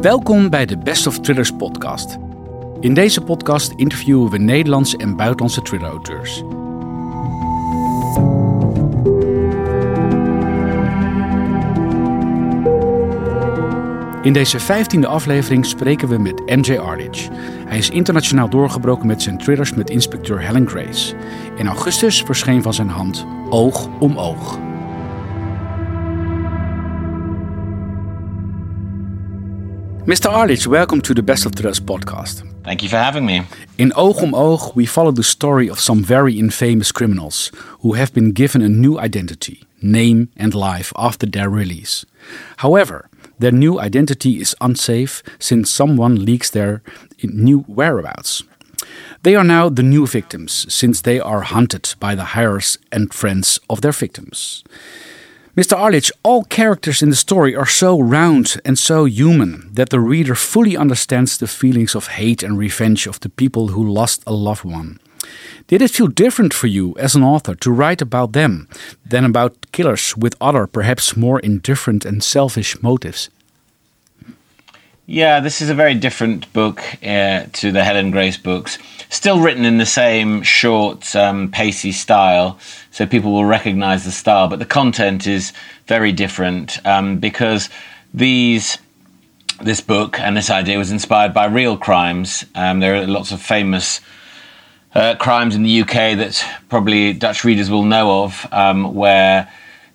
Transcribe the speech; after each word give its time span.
Welkom 0.00 0.50
bij 0.50 0.66
de 0.66 0.78
Best 0.78 1.06
of 1.06 1.20
Thrillers 1.20 1.50
podcast. 1.50 2.18
In 2.80 2.94
deze 2.94 3.20
podcast 3.20 3.72
interviewen 3.76 4.30
we 4.30 4.38
Nederlandse 4.38 4.96
en 4.96 5.16
buitenlandse 5.16 5.62
thriller-auteurs. 5.62 6.42
In 14.22 14.32
deze 14.32 14.60
vijftiende 14.60 15.06
aflevering 15.06 15.66
spreken 15.66 16.08
we 16.08 16.18
met 16.18 16.42
MJ 16.46 16.78
Ardich. 16.78 17.28
Hij 17.66 17.78
is 17.78 17.90
internationaal 17.90 18.48
doorgebroken 18.48 19.06
met 19.06 19.22
zijn 19.22 19.38
thrillers 19.38 19.74
met 19.74 19.90
inspecteur 19.90 20.40
Helen 20.40 20.68
Grace. 20.68 21.14
In 21.56 21.66
augustus 21.66 22.22
verscheen 22.22 22.62
van 22.62 22.74
zijn 22.74 22.88
hand 22.88 23.26
Oog 23.50 23.88
om 23.98 24.18
Oog. 24.18 24.67
Mr. 30.08 30.32
Arlidge, 30.32 30.66
welcome 30.66 31.02
to 31.02 31.12
the 31.12 31.22
Best 31.22 31.44
of 31.44 31.52
Thrillers 31.52 31.80
podcast. 31.80 32.42
Thank 32.64 32.82
you 32.82 32.88
for 32.88 32.96
having 32.96 33.26
me. 33.26 33.42
In 33.76 33.90
Oog 33.90 34.22
om 34.22 34.32
Oog, 34.32 34.74
we 34.74 34.86
follow 34.86 35.10
the 35.10 35.22
story 35.22 35.68
of 35.68 35.78
some 35.78 36.02
very 36.02 36.38
infamous 36.38 36.90
criminals 36.92 37.52
who 37.80 37.92
have 37.92 38.14
been 38.14 38.32
given 38.32 38.62
a 38.62 38.70
new 38.70 38.98
identity, 38.98 39.64
name, 39.82 40.30
and 40.34 40.54
life 40.54 40.94
after 40.96 41.26
their 41.26 41.50
release. 41.50 42.06
However, 42.56 43.10
their 43.38 43.52
new 43.52 43.78
identity 43.78 44.40
is 44.40 44.56
unsafe 44.62 45.22
since 45.38 45.70
someone 45.70 46.24
leaks 46.24 46.48
their 46.48 46.80
new 47.22 47.66
whereabouts. 47.68 48.42
They 49.24 49.36
are 49.36 49.44
now 49.44 49.68
the 49.68 49.82
new 49.82 50.06
victims 50.06 50.72
since 50.72 51.02
they 51.02 51.20
are 51.20 51.42
hunted 51.42 51.94
by 52.00 52.14
the 52.14 52.32
hirers 52.32 52.78
and 52.90 53.12
friends 53.12 53.60
of 53.68 53.82
their 53.82 53.92
victims. 53.92 54.64
Mr. 55.58 55.76
Arlidge, 55.76 56.12
all 56.22 56.44
characters 56.44 57.02
in 57.02 57.10
the 57.10 57.16
story 57.16 57.56
are 57.56 57.66
so 57.66 57.98
round 57.98 58.60
and 58.64 58.78
so 58.78 59.06
human 59.06 59.68
that 59.72 59.90
the 59.90 59.98
reader 59.98 60.36
fully 60.36 60.76
understands 60.76 61.36
the 61.36 61.48
feelings 61.48 61.96
of 61.96 62.06
hate 62.06 62.44
and 62.44 62.56
revenge 62.56 63.08
of 63.08 63.18
the 63.18 63.28
people 63.28 63.66
who 63.66 63.84
lost 63.84 64.22
a 64.24 64.32
loved 64.32 64.62
one. 64.62 65.00
Did 65.66 65.82
it 65.82 65.90
feel 65.90 66.06
different 66.06 66.54
for 66.54 66.68
you 66.68 66.94
as 66.96 67.16
an 67.16 67.24
author 67.24 67.56
to 67.56 67.72
write 67.72 68.00
about 68.00 68.34
them 68.34 68.68
than 69.04 69.24
about 69.24 69.72
killers 69.72 70.16
with 70.16 70.36
other, 70.40 70.68
perhaps 70.68 71.16
more 71.16 71.40
indifferent 71.40 72.04
and 72.04 72.22
selfish 72.22 72.80
motives? 72.80 73.28
Yeah, 75.10 75.40
this 75.40 75.62
is 75.62 75.70
a 75.70 75.74
very 75.74 75.94
different 75.94 76.52
book 76.52 76.82
uh, 77.02 77.46
to 77.54 77.72
the 77.72 77.82
Helen 77.82 78.10
Grace 78.10 78.36
books. 78.36 78.76
Still 79.08 79.40
written 79.40 79.64
in 79.64 79.78
the 79.78 79.86
same 79.86 80.42
short, 80.42 81.16
um, 81.16 81.50
pacey 81.50 81.92
style, 81.92 82.58
so 82.90 83.06
people 83.06 83.32
will 83.32 83.46
recognize 83.46 84.04
the 84.04 84.12
style, 84.12 84.48
but 84.48 84.58
the 84.58 84.66
content 84.66 85.26
is 85.26 85.54
very 85.86 86.12
different 86.12 86.86
um, 86.86 87.16
because 87.16 87.70
these 88.12 88.76
this 89.62 89.80
book 89.80 90.20
and 90.20 90.36
this 90.36 90.50
idea 90.50 90.76
was 90.76 90.92
inspired 90.92 91.32
by 91.32 91.46
real 91.46 91.78
crimes. 91.78 92.44
Um, 92.54 92.80
there 92.80 92.96
are 92.96 93.06
lots 93.06 93.32
of 93.32 93.40
famous 93.40 94.02
uh, 94.94 95.14
crimes 95.14 95.54
in 95.56 95.62
the 95.62 95.80
UK 95.80 96.18
that 96.18 96.44
probably 96.68 97.14
Dutch 97.14 97.44
readers 97.44 97.70
will 97.70 97.84
know 97.84 98.24
of, 98.24 98.46
um, 98.52 98.94
where 98.94 99.50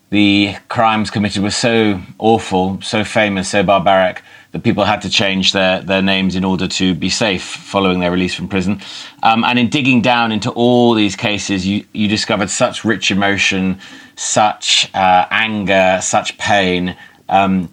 the 0.09 0.55
crimes 0.70 1.11
committed 1.11 1.44
were 1.44 1.52
so 1.52 2.02
awful, 2.17 2.81
so 2.81 3.03
famous, 3.03 3.50
so 3.50 3.61
barbaric 3.61 4.23
that 4.53 4.61
people 4.61 4.85
had 4.85 5.01
to 5.01 5.09
change 5.09 5.51
their, 5.51 5.81
their 5.81 6.01
names 6.01 6.35
in 6.35 6.45
order 6.45 6.67
to 6.67 6.93
be 6.93 7.09
safe 7.09 7.43
following 7.43 7.99
their 7.99 8.11
release 8.11 8.35
from 8.35 8.47
prison. 8.47 8.79
Um, 9.23 9.43
and 9.43 9.57
in 9.57 9.67
digging 9.67 10.01
down 10.01 10.31
into 10.31 10.51
all 10.51 10.93
these 10.93 11.15
cases, 11.15 11.65
you, 11.65 11.85
you 11.91 12.07
discovered 12.07 12.51
such 12.51 12.85
rich 12.85 13.09
emotion, 13.09 13.79
such 14.15 14.89
uh, 14.93 15.25
anger, 15.31 15.99
such 16.01 16.37
pain. 16.37 16.95
Um, 17.27 17.69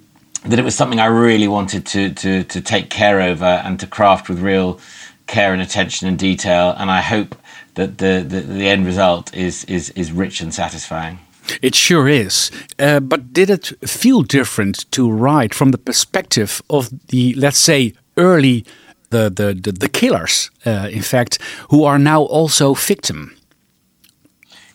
that 0.46 0.58
it 0.58 0.64
was 0.64 0.74
something 0.74 0.98
I 0.98 1.06
really 1.06 1.48
wanted 1.48 1.84
to, 1.86 2.14
to, 2.14 2.44
to 2.44 2.60
take 2.62 2.88
care 2.88 3.20
over 3.20 3.44
and 3.44 3.78
to 3.80 3.86
craft 3.86 4.30
with 4.30 4.40
real 4.40 4.80
care 5.26 5.52
and 5.52 5.60
attention 5.60 6.08
and 6.08 6.18
detail. 6.18 6.74
And 6.78 6.90
I 6.90 7.02
hope 7.02 7.36
that 7.74 7.98
the, 7.98 8.24
the, 8.26 8.40
the 8.40 8.69
end 8.69 8.86
result 8.86 9.34
is, 9.36 9.64
is, 9.64 9.90
is 9.90 10.12
rich 10.12 10.40
and 10.40 10.52
satisfying. 10.52 11.19
It 11.62 11.74
sure 11.74 12.08
is. 12.08 12.50
Uh, 12.78 13.00
but 13.00 13.32
did 13.32 13.50
it 13.50 13.72
feel 13.88 14.22
different 14.22 14.90
to 14.92 15.10
write 15.10 15.54
from 15.54 15.70
the 15.70 15.78
perspective 15.78 16.62
of 16.68 16.90
the, 17.08 17.34
let's 17.34 17.58
say, 17.58 17.94
early 18.16 18.64
the 19.10 19.28
the 19.28 19.54
the, 19.54 19.72
the 19.72 19.88
killers, 19.88 20.50
uh, 20.64 20.88
in 20.90 21.02
fact, 21.02 21.38
who 21.70 21.84
are 21.84 21.98
now 21.98 22.22
also 22.22 22.74
victim? 22.74 23.36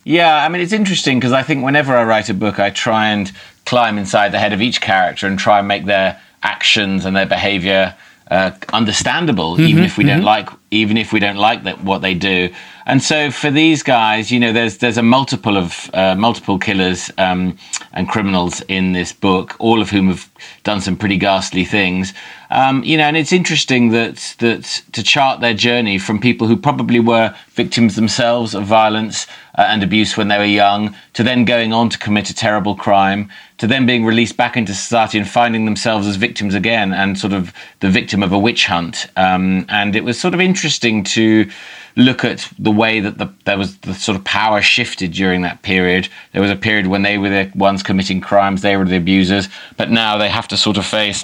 Yeah, 0.03 0.45
I 0.45 0.49
mean 0.49 0.61
it's 0.61 0.73
interesting 0.73 1.19
because 1.19 1.31
I 1.31 1.41
think 1.41 1.63
whenever 1.63 1.95
I 1.95 2.03
write 2.03 2.29
a 2.29 2.33
book, 2.33 2.59
I 2.59 2.69
try 2.69 3.07
and 3.07 3.31
climb 3.65 3.97
inside 3.97 4.31
the 4.31 4.39
head 4.39 4.53
of 4.53 4.61
each 4.61 4.81
character 4.81 5.25
and 5.25 5.39
try 5.39 5.59
and 5.59 5.67
make 5.67 5.85
their 5.85 6.21
actions 6.43 7.05
and 7.05 7.15
their 7.15 7.25
behavior 7.25 7.95
uh, 8.31 8.51
understandable, 8.73 9.51
mm 9.51 9.57
-hmm, 9.57 9.69
even 9.69 9.83
if 9.83 9.97
we 9.97 10.03
mm 10.03 10.09
-hmm. 10.09 10.13
don't 10.13 10.25
mm-hmm. 10.25 10.37
like 10.37 10.51
even 10.71 10.97
if 10.97 11.11
we 11.11 11.19
don't 11.19 11.37
like 11.49 11.63
that 11.63 11.83
what 11.83 12.01
they 12.01 12.13
do. 12.13 12.49
And 12.85 13.01
so 13.01 13.31
for 13.31 13.51
these 13.51 13.83
guys, 13.83 14.31
you 14.31 14.39
know, 14.39 14.53
there's 14.53 14.77
there's 14.77 14.97
a 14.97 15.03
multiple 15.03 15.57
of 15.57 15.89
uh, 15.93 16.15
multiple 16.15 16.57
killers 16.57 17.11
um, 17.17 17.57
and 17.91 18.07
criminals 18.07 18.61
in 18.67 18.93
this 18.93 19.13
book, 19.13 19.55
all 19.59 19.81
of 19.81 19.91
whom 19.91 20.07
have 20.07 20.23
done 20.63 20.81
some 20.81 20.97
pretty 20.97 21.17
ghastly 21.17 21.65
things. 21.65 22.13
Um, 22.49 22.83
you 22.83 22.97
know, 22.97 23.03
and 23.03 23.17
it's 23.17 23.31
interesting 23.31 23.89
that 23.89 24.35
that 24.39 24.83
to 24.91 25.03
chart 25.03 25.41
their 25.41 25.53
journey 25.53 25.97
from 25.97 26.19
people 26.19 26.47
who 26.47 26.57
probably 26.57 26.99
were 26.99 27.35
victims 27.49 27.95
themselves 27.95 28.53
of 28.53 28.65
violence 28.65 29.27
uh, 29.57 29.65
and 29.67 29.83
abuse 29.83 30.17
when 30.17 30.27
they 30.27 30.37
were 30.37 30.45
young, 30.45 30.95
to 31.13 31.23
then 31.23 31.45
going 31.45 31.73
on 31.73 31.89
to 31.89 31.97
commit 31.97 32.29
a 32.29 32.33
terrible 32.33 32.75
crime, 32.75 33.29
to 33.57 33.67
then 33.67 33.85
being 33.85 34.05
released 34.05 34.37
back 34.37 34.57
into 34.57 34.73
society 34.73 35.17
and 35.17 35.27
finding 35.27 35.65
themselves 35.65 36.07
as 36.07 36.17
victims 36.17 36.53
again, 36.53 36.93
and 36.93 37.17
sort 37.17 37.33
of 37.33 37.53
the 37.79 37.89
victim 37.89 38.21
of 38.21 38.31
a 38.31 38.39
witch 38.39 38.67
hunt. 38.67 39.07
Um, 39.15 39.65
and 39.69 39.95
it 39.95 40.03
was 40.03 40.19
sort 40.19 40.33
of 40.33 40.41
interesting 40.41 41.03
to 41.05 41.49
look 41.95 42.25
at 42.25 42.49
the 42.59 42.71
way 42.71 42.99
that 42.99 43.17
the, 43.17 43.33
there 43.45 43.57
was 43.57 43.77
the 43.79 43.93
sort 43.93 44.17
of 44.17 44.23
power 44.25 44.61
shifted 44.61 45.13
during 45.13 45.41
that 45.43 45.61
period. 45.61 46.09
There 46.33 46.41
was 46.41 46.51
a 46.51 46.55
period 46.55 46.87
when 46.87 47.03
they 47.03 47.17
were 47.17 47.29
the 47.29 47.51
ones 47.55 47.83
committing 47.83 48.19
crimes, 48.19 48.61
they 48.61 48.75
were 48.75 48.85
the 48.85 48.97
abusers, 48.97 49.47
but 49.77 49.89
now 49.89 50.17
they 50.17 50.29
have 50.29 50.47
to 50.49 50.57
sort 50.57 50.77
of 50.77 50.85
face 50.85 51.23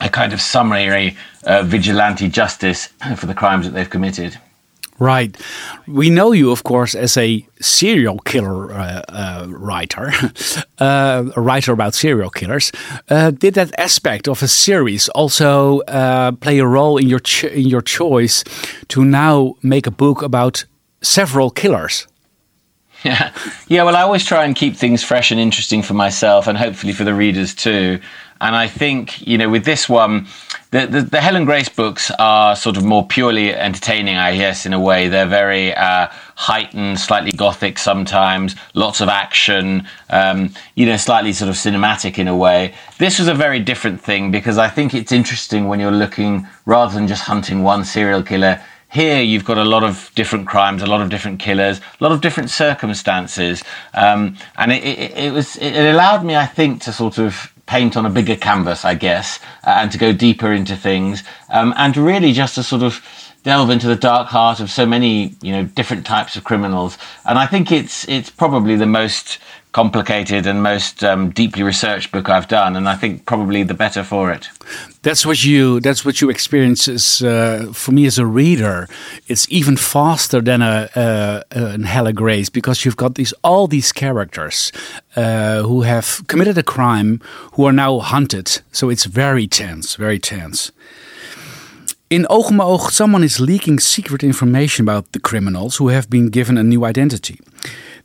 a 0.00 0.08
kind 0.08 0.32
of 0.32 0.40
summary 0.40 1.16
uh, 1.44 1.62
vigilante 1.62 2.28
justice 2.28 2.86
for 3.16 3.26
the 3.26 3.34
crimes 3.34 3.66
that 3.66 3.72
they've 3.72 3.90
committed. 3.90 4.38
Right. 5.00 5.34
We 5.86 6.10
know 6.10 6.32
you, 6.32 6.50
of 6.50 6.62
course, 6.62 6.94
as 6.94 7.16
a 7.16 7.46
serial 7.58 8.18
killer 8.18 8.70
uh, 8.70 9.02
uh, 9.08 9.46
writer, 9.48 10.12
uh, 10.78 11.24
a 11.34 11.40
writer 11.40 11.72
about 11.72 11.94
serial 11.94 12.28
killers. 12.28 12.70
Uh, 13.08 13.30
did 13.30 13.54
that 13.54 13.72
aspect 13.78 14.28
of 14.28 14.42
a 14.42 14.48
series 14.48 15.08
also 15.08 15.80
uh, 15.80 16.32
play 16.32 16.58
a 16.58 16.66
role 16.66 16.98
in 16.98 17.08
your 17.08 17.20
in 17.50 17.66
your 17.66 17.80
choice 17.80 18.44
to 18.88 19.02
now 19.02 19.56
make 19.62 19.86
a 19.86 19.90
book 19.90 20.22
about 20.22 20.66
several 21.00 21.50
killers? 21.50 22.06
Yeah, 23.04 23.32
yeah. 23.68 23.82
Well, 23.84 23.96
I 23.96 24.02
always 24.02 24.26
try 24.26 24.44
and 24.44 24.54
keep 24.54 24.76
things 24.76 25.02
fresh 25.02 25.30
and 25.30 25.40
interesting 25.40 25.80
for 25.82 25.94
myself, 25.94 26.46
and 26.46 26.58
hopefully 26.58 26.92
for 26.92 27.04
the 27.04 27.14
readers 27.14 27.54
too. 27.54 27.98
And 28.42 28.54
I 28.54 28.66
think 28.66 29.26
you 29.26 29.38
know, 29.38 29.48
with 29.48 29.64
this 29.64 29.88
one 29.88 30.26
the, 30.70 30.86
the, 30.86 31.02
the, 31.02 31.20
Helen 31.20 31.44
Grace 31.46 31.68
books 31.68 32.12
are 32.20 32.54
sort 32.54 32.76
of 32.76 32.84
more 32.84 33.04
purely 33.04 33.52
entertaining, 33.52 34.16
I 34.16 34.36
guess, 34.36 34.66
in 34.66 34.72
a 34.72 34.78
way. 34.78 35.08
They're 35.08 35.26
very 35.26 35.74
uh, 35.74 36.06
heightened, 36.36 37.00
slightly 37.00 37.32
gothic 37.32 37.76
sometimes, 37.76 38.54
lots 38.74 39.00
of 39.00 39.08
action, 39.08 39.84
um, 40.10 40.54
you 40.76 40.86
know, 40.86 40.96
slightly 40.96 41.32
sort 41.32 41.48
of 41.48 41.56
cinematic 41.56 42.18
in 42.18 42.28
a 42.28 42.36
way. 42.36 42.72
This 42.98 43.18
was 43.18 43.26
a 43.26 43.34
very 43.34 43.58
different 43.58 44.00
thing 44.00 44.30
because 44.30 44.58
I 44.58 44.68
think 44.68 44.94
it's 44.94 45.10
interesting 45.10 45.66
when 45.66 45.80
you're 45.80 45.90
looking, 45.90 46.46
rather 46.66 46.94
than 46.94 47.08
just 47.08 47.22
hunting 47.22 47.64
one 47.64 47.84
serial 47.84 48.22
killer, 48.22 48.62
here 48.92 49.22
you've 49.22 49.44
got 49.44 49.58
a 49.58 49.64
lot 49.64 49.84
of 49.84 50.10
different 50.14 50.48
crimes, 50.48 50.82
a 50.82 50.86
lot 50.86 51.00
of 51.00 51.10
different 51.10 51.38
killers, 51.38 51.78
a 51.78 52.04
lot 52.04 52.12
of 52.12 52.20
different 52.20 52.50
circumstances, 52.50 53.62
um, 53.94 54.36
and 54.56 54.72
it, 54.72 54.84
it, 54.84 55.10
it 55.16 55.32
was 55.32 55.56
it 55.56 55.76
allowed 55.94 56.24
me, 56.24 56.36
I 56.36 56.46
think, 56.46 56.82
to 56.82 56.92
sort 56.92 57.18
of 57.18 57.52
paint 57.66 57.96
on 57.96 58.04
a 58.04 58.10
bigger 58.10 58.34
canvas, 58.34 58.84
I 58.84 58.94
guess, 58.94 59.38
uh, 59.64 59.78
and 59.78 59.92
to 59.92 59.98
go 59.98 60.12
deeper 60.12 60.52
into 60.52 60.76
things, 60.76 61.22
um, 61.50 61.72
and 61.76 61.96
really 61.96 62.32
just 62.32 62.56
to 62.56 62.64
sort 62.64 62.82
of 62.82 63.00
delve 63.44 63.70
into 63.70 63.86
the 63.86 63.96
dark 63.96 64.28
heart 64.28 64.60
of 64.60 64.70
so 64.70 64.84
many, 64.84 65.34
you 65.40 65.52
know, 65.52 65.64
different 65.64 66.04
types 66.04 66.36
of 66.36 66.44
criminals. 66.44 66.98
And 67.24 67.38
I 67.38 67.46
think 67.46 67.70
it's 67.72 68.08
it's 68.08 68.30
probably 68.30 68.76
the 68.76 68.86
most 68.86 69.38
complicated 69.72 70.46
and 70.46 70.62
most 70.62 71.04
um, 71.04 71.30
deeply 71.30 71.62
researched 71.62 72.10
book 72.12 72.28
I've 72.28 72.48
done, 72.48 72.76
and 72.76 72.88
I 72.88 72.96
think 72.96 73.24
probably 73.26 73.62
the 73.62 73.74
better 73.74 74.02
for 74.02 74.32
it. 74.32 74.48
That's 75.02 75.24
what 75.24 75.44
you. 75.44 75.80
That's 75.80 76.04
what 76.04 76.20
you 76.20 76.30
experience. 76.30 76.88
As, 76.88 77.22
uh, 77.22 77.72
for 77.72 77.92
me 77.92 78.06
as 78.06 78.18
a 78.18 78.26
reader, 78.26 78.88
it's 79.28 79.46
even 79.50 79.76
faster 79.76 80.40
than 80.40 80.62
a, 80.62 80.88
a, 80.94 81.44
a 81.50 81.86
Helen 81.86 82.14
Grace 82.14 82.50
because 82.50 82.84
you've 82.84 82.96
got 82.96 83.14
these 83.14 83.32
all 83.42 83.66
these 83.66 83.92
characters 83.92 84.72
uh, 85.16 85.62
who 85.62 85.82
have 85.82 86.22
committed 86.26 86.58
a 86.58 86.62
crime 86.62 87.20
who 87.52 87.64
are 87.64 87.72
now 87.72 88.00
hunted. 88.00 88.62
So 88.72 88.90
it's 88.90 89.04
very 89.04 89.46
tense, 89.46 89.94
very 89.96 90.18
tense. 90.18 90.72
In 92.10 92.26
Oog 92.28 92.50
Oog, 92.50 92.90
someone 92.90 93.22
is 93.22 93.38
leaking 93.38 93.78
secret 93.78 94.24
information 94.24 94.84
about 94.84 95.12
the 95.12 95.20
criminals 95.20 95.76
who 95.76 95.88
have 95.88 96.10
been 96.10 96.28
given 96.28 96.58
a 96.58 96.64
new 96.64 96.84
identity. 96.84 97.38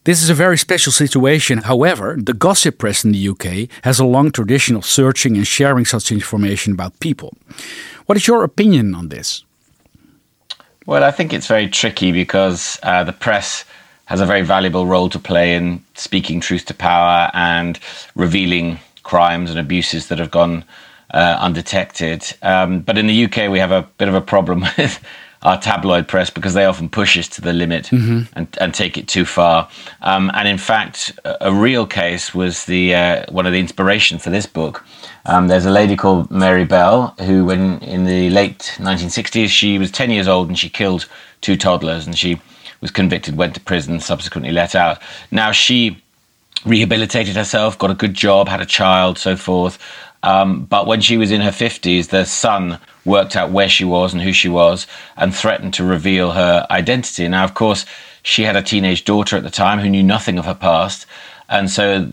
This 0.06 0.22
is 0.22 0.30
a 0.30 0.36
very 0.36 0.56
special 0.56 0.92
situation. 0.92 1.64
However, 1.64 2.16
the 2.16 2.36
gossip 2.36 2.78
press 2.78 3.04
in 3.04 3.12
the 3.12 3.28
UK 3.28 3.68
has 3.84 4.00
a 4.00 4.06
long 4.06 4.32
tradition 4.32 4.76
of 4.76 4.86
searching 4.86 5.36
and 5.36 5.48
sharing 5.48 5.84
such 5.84 6.12
information 6.12 6.74
about 6.74 7.00
people. 7.00 7.34
What 8.06 8.16
is 8.16 8.28
your 8.28 8.44
opinion 8.44 8.94
on 8.94 9.10
this? 9.10 9.44
Well, 10.86 11.04
I 11.04 11.10
think 11.10 11.34
it's 11.34 11.48
very 11.48 11.68
tricky 11.68 12.12
because 12.12 12.78
uh, 12.84 13.04
the 13.04 13.14
press 13.14 13.66
has 14.06 14.22
a 14.22 14.28
very 14.28 14.44
valuable 14.44 14.86
role 14.86 15.10
to 15.10 15.18
play 15.18 15.56
in 15.56 15.84
speaking 15.96 16.40
truth 16.40 16.66
to 16.66 16.76
power 16.76 17.32
and 17.34 17.80
revealing 18.14 18.80
crimes 19.02 19.50
and 19.50 19.58
abuses 19.58 20.10
that 20.10 20.20
have 20.20 20.30
gone 20.30 20.64
uh, 21.16 21.38
undetected. 21.40 22.32
Um, 22.44 22.82
but 22.82 23.00
in 23.00 23.08
the 23.08 23.26
UK, 23.26 23.50
we 23.50 23.58
have 23.58 23.72
a 23.72 23.90
bit 23.98 24.08
of 24.08 24.14
a 24.14 24.22
problem 24.22 24.66
with 24.78 25.04
our 25.46 25.62
tabloid 25.62 26.08
press 26.08 26.32
because 26.32 26.56
they 26.56 26.66
often 26.66 26.90
push 26.90 27.18
us 27.18 27.28
to 27.28 27.40
the 27.40 27.54
limit 27.54 27.86
mm-hmm. 27.86 28.22
and, 28.34 28.48
and, 28.60 28.74
take 28.74 28.98
it 28.98 29.08
too 29.08 29.24
far. 29.24 29.70
Um, 30.02 30.32
and 30.34 30.48
in 30.48 30.58
fact, 30.58 31.18
a, 31.24 31.50
a, 31.50 31.54
real 31.54 31.86
case 31.86 32.34
was 32.34 32.66
the 32.66 32.96
uh, 32.96 33.32
one 33.32 33.46
of 33.46 33.54
the 33.54 33.60
inspiration 33.60 34.18
for 34.18 34.32
this 34.32 34.48
book. 34.48 34.84
Um, 35.28 35.48
there's 35.48 35.68
a 35.68 35.72
lady 35.72 35.96
called 35.96 36.32
Mary 36.32 36.66
Bell 36.66 37.16
who, 37.20 37.46
when 37.46 37.78
in 37.80 38.06
the 38.06 38.32
late 38.32 38.74
1960s, 38.78 39.50
she 39.50 39.78
was 39.78 39.92
10 39.92 40.10
years 40.10 40.28
old 40.28 40.48
and 40.48 40.58
she 40.58 40.68
killed 40.68 41.08
two 41.42 41.56
toddlers, 41.56 42.08
and 42.08 42.18
she 42.18 42.42
was 42.82 42.90
convicted, 42.90 43.38
went 43.38 43.54
to 43.54 43.62
prison, 43.62 44.00
subsequently 44.00 44.52
let 44.52 44.74
out. 44.74 45.00
Now 45.30 45.52
she 45.52 46.02
rehabilitated 46.66 47.36
herself, 47.36 47.78
got 47.78 47.92
a 47.92 47.94
good 47.96 48.16
job, 48.16 48.48
had 48.48 48.62
a 48.62 48.66
child, 48.66 49.20
so 49.20 49.36
forth. 49.36 49.78
Um, 50.26 50.66
but 50.66 50.88
when 50.88 51.02
she 51.02 51.18
was 51.18 51.32
in 51.32 51.42
her 51.42 51.52
50s, 51.52 52.08
the 52.08 52.26
son 52.26 52.80
worked 53.06 53.36
out 53.36 53.52
where 53.52 53.70
she 53.70 53.86
was 53.86 54.12
and 54.12 54.22
who 54.22 54.34
she 54.34 54.50
was 54.50 54.88
and 55.16 55.34
threatened 55.34 55.76
to 55.76 55.84
reveal 55.84 56.32
her 56.32 56.66
identity. 56.72 57.28
Now, 57.28 57.44
of 57.44 57.54
course, 57.54 57.86
she 58.24 58.42
had 58.42 58.56
a 58.56 58.64
teenage 58.64 59.06
daughter 59.06 59.38
at 59.38 59.44
the 59.44 59.52
time 59.52 59.80
who 59.80 59.90
knew 59.90 60.02
nothing 60.02 60.40
of 60.40 60.46
her 60.46 60.56
past. 60.56 61.06
And 61.48 61.70
so 61.70 62.08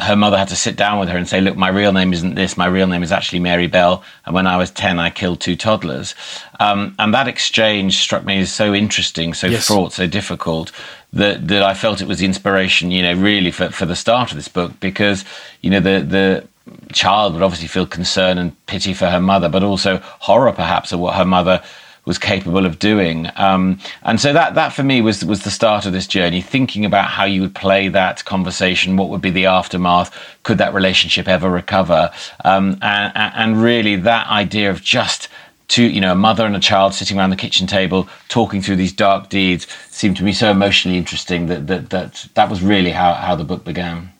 her 0.00 0.14
mother 0.14 0.36
had 0.36 0.48
to 0.48 0.56
sit 0.56 0.76
down 0.76 0.98
with 0.98 1.08
her 1.08 1.16
and 1.16 1.26
say, 1.26 1.40
Look, 1.40 1.56
my 1.56 1.70
real 1.70 1.94
name 1.94 2.12
isn't 2.12 2.34
this. 2.34 2.58
My 2.58 2.66
real 2.66 2.86
name 2.86 3.02
is 3.02 3.10
actually 3.10 3.38
Mary 3.38 3.66
Bell. 3.68 4.04
And 4.26 4.34
when 4.34 4.46
I 4.46 4.58
was 4.58 4.70
10, 4.70 4.98
I 4.98 5.08
killed 5.08 5.40
two 5.40 5.56
toddlers. 5.56 6.14
Um, 6.60 6.94
and 6.98 7.14
that 7.14 7.26
exchange 7.26 7.96
struck 7.96 8.26
me 8.26 8.40
as 8.40 8.52
so 8.52 8.74
interesting, 8.74 9.32
so 9.32 9.46
yes. 9.46 9.66
fraught, 9.66 9.94
so 9.94 10.06
difficult 10.06 10.72
that, 11.14 11.48
that 11.48 11.62
I 11.62 11.72
felt 11.72 12.02
it 12.02 12.06
was 12.06 12.18
the 12.18 12.26
inspiration, 12.26 12.90
you 12.90 13.00
know, 13.00 13.14
really 13.14 13.50
for, 13.50 13.70
for 13.70 13.86
the 13.86 13.96
start 13.96 14.30
of 14.30 14.36
this 14.36 14.48
book 14.48 14.78
because, 14.78 15.24
you 15.62 15.70
know, 15.70 15.80
the, 15.80 16.00
the, 16.02 16.48
child 16.92 17.34
would 17.34 17.42
obviously 17.42 17.68
feel 17.68 17.86
concern 17.86 18.38
and 18.38 18.66
pity 18.66 18.94
for 18.94 19.08
her 19.08 19.20
mother, 19.20 19.48
but 19.48 19.62
also 19.62 19.98
horror 20.20 20.52
perhaps 20.52 20.92
of 20.92 21.00
what 21.00 21.14
her 21.14 21.24
mother 21.24 21.62
was 22.06 22.18
capable 22.18 22.64
of 22.64 22.78
doing. 22.78 23.28
Um, 23.36 23.78
and 24.04 24.20
so 24.20 24.32
that 24.32 24.54
that 24.54 24.72
for 24.72 24.84
me 24.84 25.00
was 25.00 25.24
was 25.24 25.42
the 25.42 25.50
start 25.50 25.86
of 25.86 25.92
this 25.92 26.06
journey, 26.06 26.40
thinking 26.40 26.84
about 26.84 27.06
how 27.10 27.24
you 27.24 27.42
would 27.42 27.54
play 27.54 27.88
that 27.88 28.24
conversation, 28.24 28.96
what 28.96 29.08
would 29.10 29.20
be 29.20 29.30
the 29.30 29.46
aftermath, 29.46 30.16
could 30.44 30.58
that 30.58 30.72
relationship 30.72 31.28
ever 31.28 31.50
recover, 31.50 32.10
um, 32.44 32.78
and, 32.80 33.12
and 33.14 33.62
really 33.62 33.96
that 33.96 34.28
idea 34.28 34.70
of 34.70 34.82
just 34.82 35.28
two, 35.68 35.84
you 35.84 36.00
know, 36.00 36.12
a 36.12 36.16
mother 36.16 36.46
and 36.46 36.54
a 36.54 36.60
child 36.60 36.94
sitting 36.94 37.18
around 37.18 37.30
the 37.30 37.36
kitchen 37.36 37.66
table 37.66 38.08
talking 38.28 38.62
through 38.62 38.76
these 38.76 38.92
dark 38.92 39.28
deeds 39.28 39.66
seemed 39.90 40.16
to 40.16 40.22
me 40.22 40.32
so 40.32 40.50
emotionally 40.50 40.96
interesting 40.96 41.46
that 41.48 41.66
that 41.66 41.90
that, 41.90 42.28
that 42.34 42.48
was 42.48 42.62
really 42.62 42.92
how, 42.92 43.14
how 43.14 43.34
the 43.34 43.44
book 43.44 43.64
began. 43.64 44.12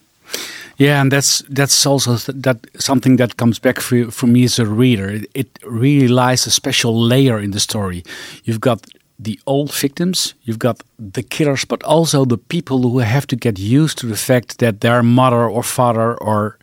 Yeah, 0.79 1.01
and 1.01 1.11
that's 1.11 1.43
that's 1.49 1.87
also 1.87 2.17
that 2.41 2.59
something 2.79 3.17
that 3.17 3.37
comes 3.37 3.59
back 3.59 3.81
for, 3.81 4.11
for 4.11 4.27
me 4.27 4.45
as 4.45 4.59
a 4.59 4.67
reader. 4.67 5.09
It, 5.09 5.31
it 5.35 5.59
really 5.65 6.09
lies 6.09 6.47
a 6.47 6.51
special 6.51 7.09
layer 7.09 7.41
in 7.41 7.53
the 7.53 7.61
story. 7.61 8.03
You've 8.45 8.61
got 8.61 8.87
the 9.19 9.41
old 9.47 9.73
victims, 9.73 10.35
you've 10.43 10.59
got 10.59 10.83
the 10.99 11.23
killers, 11.23 11.65
but 11.65 11.83
also 11.83 12.27
the 12.27 12.39
people 12.39 12.83
who 12.83 12.99
have 12.99 13.27
to 13.27 13.37
get 13.37 13.59
used 13.59 13.99
to 13.99 14.07
the 14.07 14.17
fact 14.17 14.59
that 14.59 14.81
their 14.81 15.03
mother 15.03 15.49
or 15.49 15.63
father 15.63 16.15
or 16.17 16.59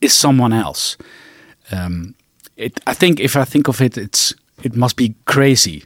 is 0.00 0.14
someone 0.14 0.54
else. 0.54 0.96
Um, 1.70 2.14
it, 2.56 2.80
I 2.86 2.94
think 2.94 3.20
if 3.20 3.36
I 3.36 3.44
think 3.44 3.68
of 3.68 3.80
it, 3.80 3.98
it's 3.98 4.34
it 4.62 4.74
must 4.74 4.96
be 4.96 5.14
crazy 5.24 5.84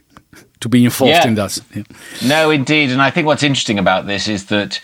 to 0.59 0.69
be 0.69 0.85
involved 0.85 1.11
yeah. 1.11 1.27
in 1.27 1.35
that. 1.35 1.59
Yeah. 1.75 1.83
No, 2.25 2.51
indeed, 2.51 2.91
and 2.91 3.01
I 3.01 3.11
think 3.11 3.27
what's 3.27 3.43
interesting 3.43 3.79
about 3.79 4.07
this 4.07 4.27
is 4.27 4.45
that 4.45 4.79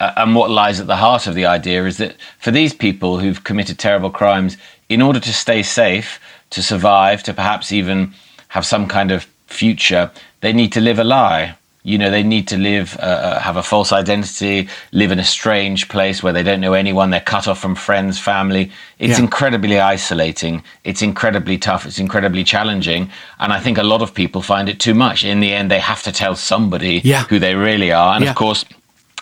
uh, 0.00 0.12
and 0.16 0.34
what 0.34 0.50
lies 0.50 0.80
at 0.80 0.86
the 0.86 0.96
heart 0.96 1.26
of 1.26 1.34
the 1.34 1.44
idea 1.44 1.84
is 1.84 1.98
that 1.98 2.16
for 2.38 2.50
these 2.50 2.74
people 2.74 3.18
who've 3.18 3.44
committed 3.44 3.78
terrible 3.78 4.10
crimes, 4.10 4.56
in 4.88 5.02
order 5.02 5.20
to 5.20 5.32
stay 5.32 5.62
safe, 5.62 6.18
to 6.50 6.62
survive, 6.62 7.22
to 7.22 7.32
perhaps 7.32 7.70
even 7.70 8.12
have 8.48 8.66
some 8.66 8.88
kind 8.88 9.12
of 9.12 9.26
future, 9.46 10.10
they 10.40 10.52
need 10.52 10.72
to 10.72 10.80
live 10.80 10.98
a 10.98 11.04
lie. 11.04 11.56
You 11.82 11.96
know, 11.96 12.10
they 12.10 12.22
need 12.22 12.46
to 12.48 12.58
live, 12.58 12.96
uh, 12.98 13.02
uh, 13.02 13.38
have 13.40 13.56
a 13.56 13.62
false 13.62 13.90
identity, 13.90 14.68
live 14.92 15.12
in 15.12 15.18
a 15.18 15.24
strange 15.24 15.88
place 15.88 16.22
where 16.22 16.32
they 16.32 16.42
don't 16.42 16.60
know 16.60 16.74
anyone, 16.74 17.08
they're 17.08 17.20
cut 17.20 17.48
off 17.48 17.58
from 17.58 17.74
friends, 17.74 18.18
family. 18.18 18.70
It's 18.98 19.18
yeah. 19.18 19.24
incredibly 19.24 19.80
isolating. 19.80 20.62
It's 20.84 21.00
incredibly 21.00 21.56
tough. 21.56 21.86
It's 21.86 21.98
incredibly 21.98 22.44
challenging. 22.44 23.10
And 23.38 23.50
I 23.52 23.60
think 23.60 23.78
a 23.78 23.82
lot 23.82 24.02
of 24.02 24.12
people 24.12 24.42
find 24.42 24.68
it 24.68 24.78
too 24.78 24.92
much. 24.92 25.24
In 25.24 25.40
the 25.40 25.54
end, 25.54 25.70
they 25.70 25.78
have 25.78 26.02
to 26.02 26.12
tell 26.12 26.36
somebody 26.36 27.00
yeah. 27.02 27.24
who 27.24 27.38
they 27.38 27.54
really 27.54 27.92
are. 27.92 28.14
And 28.14 28.24
yeah. 28.24 28.30
of 28.30 28.36
course, 28.36 28.64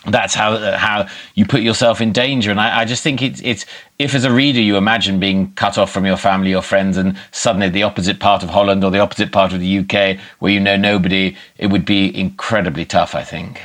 that's 0.06 0.34
how 0.34 0.52
uh, 0.52 0.78
how 0.78 1.08
you 1.34 1.44
put 1.44 1.60
yourself 1.60 2.00
in 2.00 2.12
danger. 2.12 2.50
And 2.50 2.60
I, 2.60 2.80
I, 2.80 2.84
just 2.84 3.02
think 3.02 3.20
it's 3.20 3.40
it's 3.42 3.66
if 3.98 4.14
as 4.14 4.24
a 4.24 4.32
reader 4.32 4.60
you 4.60 4.76
imagine 4.76 5.18
being 5.18 5.52
cut 5.54 5.76
off 5.76 5.90
from 5.90 6.06
your 6.06 6.16
family 6.16 6.54
or 6.54 6.62
friends, 6.62 6.96
and 6.96 7.18
suddenly 7.32 7.68
the 7.68 7.82
opposite 7.82 8.20
part 8.20 8.42
of 8.42 8.50
Holland 8.50 8.84
or 8.84 8.90
the 8.90 9.00
opposite 9.00 9.32
part 9.32 9.52
of 9.52 9.60
the 9.60 9.78
UK 9.78 10.18
where 10.38 10.52
you 10.52 10.60
know 10.60 10.76
nobody, 10.76 11.36
it 11.56 11.68
would 11.68 11.84
be 11.84 12.16
incredibly 12.16 12.84
tough. 12.84 13.14
I 13.14 13.24
think 13.24 13.60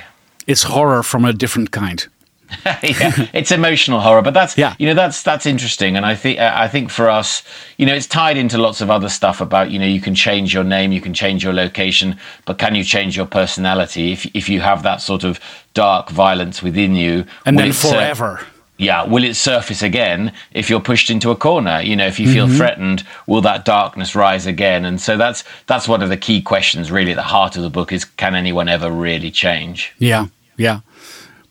it's 0.48 0.64
horror 0.64 1.04
from 1.04 1.26
a 1.26 1.34
different 1.34 1.72
kind. 1.72 2.06
yeah, 2.66 3.28
it's 3.34 3.52
emotional 3.52 4.00
horror, 4.00 4.22
but 4.22 4.34
that's 4.34 4.58
yeah. 4.58 4.76
you 4.80 4.88
know 4.88 4.94
that's 4.94 5.24
that's 5.24 5.46
interesting, 5.46 5.96
and 5.96 6.06
I 6.06 6.16
think 6.16 6.40
I 6.40 6.68
think 6.68 6.90
for 6.90 7.10
us, 7.10 7.44
you 7.78 7.86
know, 7.86 7.94
it's 7.94 8.08
tied 8.08 8.38
into 8.38 8.58
lots 8.58 8.82
of 8.82 8.90
other 8.90 9.10
stuff 9.10 9.42
about 9.42 9.72
you 9.72 9.80
know 9.80 9.86
you 9.86 10.02
can 10.02 10.16
change 10.16 10.54
your 10.54 10.64
name, 10.64 10.92
you 10.92 11.02
can 11.02 11.14
change 11.14 11.44
your 11.44 11.54
location, 11.54 12.18
but 12.46 12.58
can 12.58 12.76
you 12.76 12.84
change 12.84 13.18
your 13.18 13.26
personality 13.26 14.12
if 14.12 14.26
if 14.36 14.50
you 14.50 14.62
have 14.62 14.84
that 14.84 15.02
sort 15.02 15.24
of 15.24 15.40
dark 15.74 16.10
violence 16.10 16.62
within 16.62 16.96
you, 16.96 17.26
and 17.46 17.58
then 17.58 17.72
forever. 17.74 18.40
Uh, 18.40 18.46
yeah, 18.78 19.06
will 19.06 19.24
it 19.24 19.36
surface 19.36 19.84
again 19.84 20.34
if 20.52 20.70
you're 20.70 20.82
pushed 20.82 21.10
into 21.10 21.30
a 21.30 21.36
corner? 21.36 21.82
You 21.82 21.96
know, 21.96 22.08
if 22.08 22.20
you 22.20 22.32
feel 22.32 22.48
mm-hmm. 22.48 22.58
threatened, 22.58 23.04
will 23.28 23.42
that 23.42 23.66
darkness 23.66 24.16
rise 24.16 24.46
again? 24.48 24.84
And 24.86 25.00
so 25.00 25.16
that's 25.16 25.44
that's 25.68 25.88
one 25.88 26.02
of 26.02 26.10
the 26.10 26.18
key 26.18 26.42
questions, 26.42 26.92
really, 26.92 27.12
at 27.12 27.16
the 27.16 27.22
heart 27.22 27.56
of 27.56 27.62
the 27.64 27.70
book 27.70 27.92
is: 27.92 28.04
Can 28.04 28.36
anyone 28.36 28.68
ever 28.68 28.92
really 28.92 29.32
change? 29.32 29.94
Yeah, 30.00 30.28
yeah. 30.58 30.82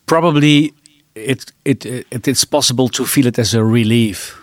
Probably 0.05 0.73
it, 1.15 1.51
it, 1.65 1.85
it 1.85 2.27
it's 2.27 2.45
possible 2.45 2.89
to 2.89 3.05
feel 3.05 3.27
it 3.27 3.39
as 3.39 3.53
a 3.53 3.63
relief 3.63 4.42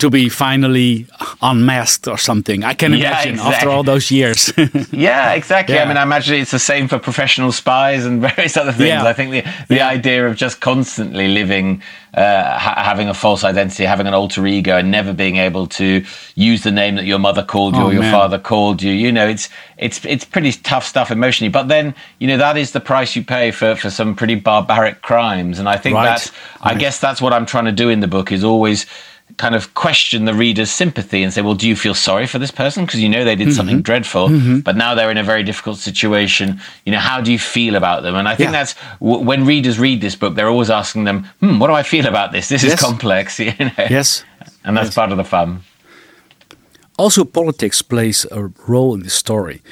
to 0.00 0.10
be 0.10 0.28
finally 0.28 1.06
unmasked 1.42 2.08
or 2.08 2.18
something. 2.18 2.64
I 2.64 2.74
can 2.74 2.92
yeah, 2.92 3.10
imagine 3.10 3.32
exactly. 3.34 3.54
after 3.54 3.68
all 3.70 3.82
those 3.82 4.10
years. 4.10 4.52
yeah, 4.92 5.32
exactly. 5.32 5.76
Yeah. 5.76 5.84
I 5.84 5.88
mean, 5.88 5.96
I 5.96 6.02
imagine 6.02 6.40
it's 6.40 6.50
the 6.50 6.58
same 6.58 6.88
for 6.88 6.98
professional 6.98 7.52
spies 7.52 8.04
and 8.04 8.20
various 8.34 8.56
other 8.56 8.72
things. 8.72 8.88
Yeah. 8.88 9.04
I 9.04 9.12
think 9.12 9.30
the 9.30 9.44
the 9.68 9.80
idea 9.80 10.26
of 10.26 10.36
just 10.36 10.60
constantly 10.60 11.28
living, 11.28 11.82
uh, 12.14 12.58
ha- 12.58 12.82
having 12.82 13.08
a 13.08 13.14
false 13.14 13.44
identity, 13.44 13.84
having 13.84 14.06
an 14.06 14.14
alter 14.14 14.46
ego, 14.46 14.78
and 14.78 14.90
never 14.90 15.12
being 15.12 15.36
able 15.36 15.66
to 15.68 16.04
use 16.34 16.62
the 16.62 16.72
name 16.72 16.96
that 16.96 17.04
your 17.04 17.18
mother 17.18 17.42
called 17.42 17.76
you 17.76 17.82
oh, 17.82 17.86
or 17.88 17.92
your 17.92 18.02
man. 18.02 18.12
father 18.12 18.38
called 18.38 18.82
you. 18.82 18.92
You 18.92 19.12
know, 19.12 19.28
it's 19.28 19.48
it's 19.76 20.04
it's 20.04 20.24
pretty 20.24 20.52
tough 20.52 20.84
stuff 20.84 21.10
emotionally. 21.10 21.50
But 21.50 21.68
then, 21.68 21.94
you 22.18 22.26
know, 22.26 22.38
that 22.38 22.56
is 22.56 22.72
the 22.72 22.80
price 22.80 23.14
you 23.14 23.22
pay 23.24 23.50
for 23.50 23.76
for 23.76 23.90
some 23.90 24.14
pretty 24.14 24.34
barbaric 24.34 25.02
crimes. 25.02 25.58
And 25.58 25.68
I 25.68 25.76
think 25.76 25.94
right. 25.94 26.04
that's, 26.06 26.32
right. 26.64 26.74
I 26.74 26.78
guess 26.78 27.00
that's 27.00 27.20
what 27.20 27.32
I'm 27.32 27.46
trying 27.46 27.66
to 27.66 27.72
do 27.72 27.88
in 27.88 28.00
the 28.00 28.08
book 28.08 28.32
is 28.32 28.44
always 28.44 28.86
kind 29.36 29.54
of 29.54 29.74
question 29.74 30.24
the 30.24 30.34
reader's 30.34 30.70
sympathy 30.70 31.22
and 31.22 31.32
say, 31.32 31.42
well, 31.42 31.54
do 31.54 31.68
you 31.68 31.76
feel 31.76 31.94
sorry 31.94 32.26
for 32.26 32.38
this 32.38 32.50
person? 32.50 32.84
Because 32.84 33.00
you 33.00 33.08
know 33.08 33.24
they 33.24 33.36
did 33.36 33.48
mm-hmm. 33.48 33.56
something 33.56 33.82
dreadful, 33.82 34.28
mm-hmm. 34.28 34.58
but 34.60 34.76
now 34.76 34.94
they're 34.94 35.10
in 35.10 35.18
a 35.18 35.24
very 35.24 35.42
difficult 35.42 35.78
situation. 35.78 36.60
You 36.84 36.92
know, 36.92 36.98
how 36.98 37.20
do 37.20 37.32
you 37.32 37.38
feel 37.38 37.76
about 37.76 38.02
them? 38.02 38.14
And 38.14 38.28
I 38.28 38.34
think 38.34 38.48
yeah. 38.48 38.52
that's 38.52 38.74
w- 39.00 39.24
when 39.24 39.46
readers 39.46 39.78
read 39.78 40.00
this 40.00 40.16
book, 40.16 40.34
they're 40.34 40.48
always 40.48 40.70
asking 40.70 41.04
them, 41.04 41.24
hmm, 41.40 41.58
what 41.58 41.68
do 41.68 41.74
I 41.74 41.82
feel 41.82 42.06
about 42.06 42.32
this? 42.32 42.48
This 42.48 42.62
yes. 42.62 42.74
is 42.74 42.80
complex, 42.80 43.38
you 43.38 43.52
know? 43.58 43.86
Yes. 43.88 44.24
And 44.64 44.76
that's 44.76 44.88
yes. 44.88 44.94
part 44.94 45.10
of 45.10 45.16
the 45.16 45.24
fun. 45.24 45.62
Also, 47.00 47.24
politics 47.24 47.80
plays 47.80 48.26
a 48.30 48.50
role 48.68 48.92
in 48.92 49.00
this 49.00 49.14
story. 49.14 49.62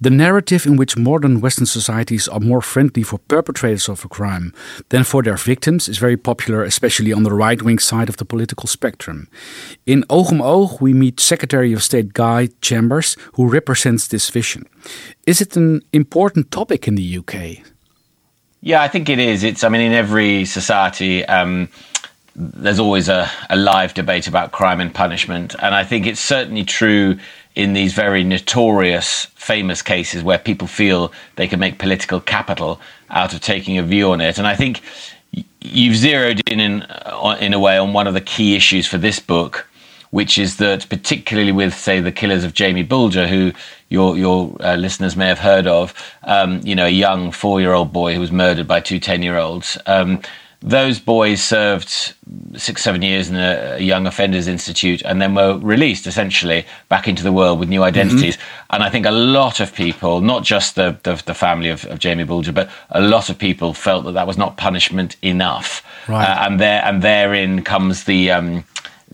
The 0.00 0.10
narrative 0.10 0.64
in 0.64 0.76
which 0.76 0.96
modern 0.96 1.40
Western 1.40 1.66
societies 1.66 2.28
are 2.28 2.38
more 2.38 2.62
friendly 2.62 3.02
for 3.02 3.18
perpetrators 3.18 3.88
of 3.88 4.04
a 4.04 4.08
crime 4.08 4.54
than 4.90 5.02
for 5.02 5.24
their 5.24 5.36
victims 5.36 5.88
is 5.88 5.98
very 5.98 6.16
popular, 6.16 6.62
especially 6.62 7.12
on 7.12 7.24
the 7.24 7.34
right 7.34 7.60
wing 7.60 7.80
side 7.80 8.08
of 8.08 8.18
the 8.18 8.24
political 8.24 8.68
spectrum. 8.68 9.26
In 9.86 10.04
Oog 10.08 10.30
om 10.30 10.38
Oog, 10.38 10.80
we 10.80 10.94
meet 10.94 11.18
Secretary 11.18 11.72
of 11.72 11.82
State 11.82 12.12
Guy 12.12 12.48
Chambers, 12.60 13.16
who 13.32 13.48
represents 13.48 14.06
this 14.06 14.30
vision. 14.30 14.64
Is 15.26 15.40
it 15.40 15.56
an 15.56 15.82
important 15.92 16.52
topic 16.52 16.86
in 16.86 16.94
the 16.94 17.18
UK? 17.18 17.58
Yeah, 18.60 18.82
I 18.82 18.88
think 18.88 19.08
it 19.08 19.18
is. 19.18 19.42
It's, 19.42 19.64
I 19.64 19.68
mean, 19.68 19.80
in 19.80 19.92
every 19.92 20.44
society, 20.44 21.24
um, 21.26 21.68
there's 22.38 22.78
always 22.78 23.08
a, 23.08 23.28
a 23.50 23.56
live 23.56 23.94
debate 23.94 24.28
about 24.28 24.52
crime 24.52 24.80
and 24.80 24.94
punishment. 24.94 25.56
And 25.60 25.74
I 25.74 25.82
think 25.82 26.06
it's 26.06 26.20
certainly 26.20 26.64
true 26.64 27.18
in 27.56 27.72
these 27.72 27.92
very 27.92 28.22
notorious, 28.22 29.24
famous 29.34 29.82
cases 29.82 30.22
where 30.22 30.38
people 30.38 30.68
feel 30.68 31.12
they 31.34 31.48
can 31.48 31.58
make 31.58 31.80
political 31.80 32.20
capital 32.20 32.80
out 33.10 33.34
of 33.34 33.40
taking 33.40 33.76
a 33.76 33.82
view 33.82 34.12
on 34.12 34.20
it. 34.20 34.38
And 34.38 34.46
I 34.46 34.54
think 34.54 34.80
you've 35.60 35.96
zeroed 35.96 36.40
in, 36.48 36.60
in 36.60 36.82
uh, 36.82 37.36
in 37.40 37.52
a 37.52 37.58
way 37.58 37.76
on 37.76 37.92
one 37.92 38.06
of 38.06 38.14
the 38.14 38.20
key 38.20 38.54
issues 38.54 38.86
for 38.86 38.98
this 38.98 39.18
book, 39.18 39.66
which 40.10 40.38
is 40.38 40.58
that 40.58 40.88
particularly 40.88 41.50
with 41.50 41.74
say 41.74 42.00
the 42.00 42.12
killers 42.12 42.44
of 42.44 42.54
Jamie 42.54 42.84
Bulger, 42.84 43.26
who 43.26 43.52
your 43.88 44.16
your 44.16 44.56
uh, 44.60 44.76
listeners 44.76 45.16
may 45.16 45.26
have 45.26 45.40
heard 45.40 45.66
of, 45.66 45.92
um, 46.22 46.60
you 46.62 46.76
know, 46.76 46.86
a 46.86 46.90
young 46.90 47.32
four 47.32 47.60
year 47.60 47.72
old 47.72 47.92
boy 47.92 48.14
who 48.14 48.20
was 48.20 48.30
murdered 48.30 48.68
by 48.68 48.78
two 48.78 49.00
10 49.00 49.24
year 49.24 49.36
olds. 49.36 49.76
Um, 49.86 50.20
those 50.60 50.98
boys 50.98 51.40
served 51.40 52.14
six, 52.56 52.82
seven 52.82 53.00
years 53.00 53.30
in 53.30 53.36
a, 53.36 53.78
young 53.78 54.06
offenders 54.06 54.48
institute 54.48 55.02
and 55.04 55.22
then 55.22 55.34
were 55.34 55.56
released 55.58 56.06
essentially 56.06 56.66
back 56.88 57.06
into 57.06 57.22
the 57.22 57.32
world 57.32 57.60
with 57.60 57.68
new 57.68 57.84
identities. 57.84 58.36
Mm-hmm. 58.36 58.74
And 58.74 58.82
I 58.82 58.90
think 58.90 59.06
a 59.06 59.12
lot 59.12 59.60
of 59.60 59.72
people, 59.72 60.20
not 60.20 60.42
just 60.42 60.74
the, 60.74 60.98
the, 61.04 61.22
the 61.24 61.34
family 61.34 61.68
of, 61.68 61.84
of, 61.86 62.00
Jamie 62.00 62.24
Bulger, 62.24 62.52
but 62.52 62.68
a 62.90 63.00
lot 63.00 63.30
of 63.30 63.38
people 63.38 63.72
felt 63.72 64.04
that 64.04 64.12
that 64.12 64.26
was 64.26 64.36
not 64.36 64.56
punishment 64.56 65.16
enough. 65.22 65.84
Right. 66.08 66.24
Uh, 66.24 66.46
and 66.46 66.58
there, 66.58 66.84
and 66.84 67.02
therein 67.02 67.62
comes 67.62 68.04
the, 68.04 68.32
um, 68.32 68.64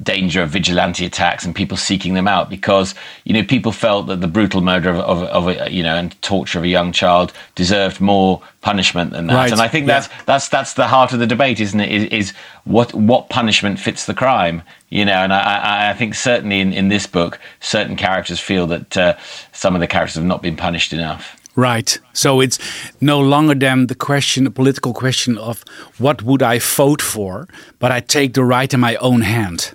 danger 0.02 0.42
of 0.42 0.50
vigilante 0.50 1.04
attacks 1.04 1.44
and 1.44 1.54
people 1.54 1.76
seeking 1.76 2.14
them 2.14 2.26
out 2.26 2.50
because 2.50 2.94
you 3.24 3.32
know 3.32 3.44
people 3.44 3.70
felt 3.70 4.08
that 4.08 4.20
the 4.20 4.26
brutal 4.26 4.60
murder 4.60 4.90
of, 4.90 4.98
of, 4.98 5.22
of 5.22 5.48
a, 5.48 5.70
you 5.70 5.82
know 5.84 5.94
and 5.94 6.20
torture 6.20 6.58
of 6.58 6.64
a 6.64 6.68
young 6.68 6.90
child 6.90 7.32
deserved 7.54 8.00
more 8.00 8.42
punishment 8.60 9.12
than 9.12 9.28
that 9.28 9.34
right. 9.34 9.52
and 9.52 9.60
i 9.60 9.68
think 9.68 9.86
yeah. 9.86 10.00
that's 10.00 10.24
that's 10.24 10.48
that's 10.48 10.74
the 10.74 10.88
heart 10.88 11.12
of 11.12 11.20
the 11.20 11.26
debate 11.26 11.60
isn't 11.60 11.80
it 11.80 11.92
is, 11.92 12.04
is, 12.06 12.30
what 12.64 12.92
what 12.94 13.28
punishment 13.28 13.78
fits 13.78 14.06
the 14.06 14.14
crime 14.14 14.62
you 14.88 15.04
know 15.04 15.12
and 15.12 15.32
i 15.32 15.90
i 15.90 15.94
think 15.94 16.16
certainly 16.16 16.60
in, 16.60 16.72
in 16.72 16.88
this 16.88 17.06
book 17.06 17.38
certain 17.60 17.94
characters 17.94 18.40
feel 18.40 18.66
that 18.66 18.96
uh, 18.96 19.14
some 19.52 19.76
of 19.76 19.80
the 19.80 19.86
characters 19.86 20.16
have 20.16 20.24
not 20.24 20.42
been 20.42 20.56
punished 20.56 20.92
enough 20.92 21.36
Right. 21.56 21.96
So 22.12 22.40
it's 22.40 22.58
no 23.00 23.20
longer 23.20 23.54
then 23.54 23.86
the 23.86 23.94
question, 23.94 24.42
the 24.42 24.50
political 24.50 24.92
question 24.92 25.38
of 25.38 25.64
what 25.98 26.22
would 26.22 26.42
I 26.42 26.58
vote 26.58 27.00
for, 27.00 27.46
but 27.78 27.92
I 27.92 28.00
take 28.00 28.34
the 28.34 28.42
right 28.42 28.74
in 28.74 28.80
my 28.80 28.96
own 28.96 29.20
hand. 29.20 29.72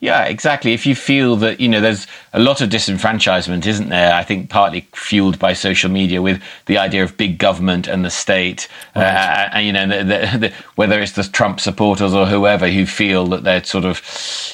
Yeah, 0.00 0.24
exactly. 0.24 0.72
If 0.72 0.86
you 0.86 0.94
feel 0.94 1.36
that, 1.36 1.60
you 1.60 1.68
know, 1.68 1.82
there's 1.82 2.06
a 2.32 2.40
lot 2.40 2.62
of 2.62 2.70
disenfranchisement, 2.70 3.66
isn't 3.66 3.90
there? 3.90 4.14
I 4.14 4.24
think 4.24 4.48
partly 4.48 4.88
fueled 4.94 5.38
by 5.38 5.52
social 5.52 5.90
media 5.90 6.22
with 6.22 6.42
the 6.64 6.78
idea 6.78 7.04
of 7.04 7.18
big 7.18 7.36
government 7.36 7.86
and 7.86 8.02
the 8.02 8.10
state. 8.10 8.66
Right. 8.96 9.04
Uh, 9.04 9.50
and, 9.52 9.66
you 9.66 9.72
know, 9.74 9.86
the, 9.86 10.04
the, 10.04 10.38
the, 10.38 10.52
whether 10.76 10.98
it's 11.00 11.12
the 11.12 11.24
Trump 11.24 11.60
supporters 11.60 12.14
or 12.14 12.24
whoever 12.24 12.70
who 12.70 12.86
feel 12.86 13.26
that 13.26 13.44
they're 13.44 13.62
sort 13.62 13.84
of, 13.84 14.00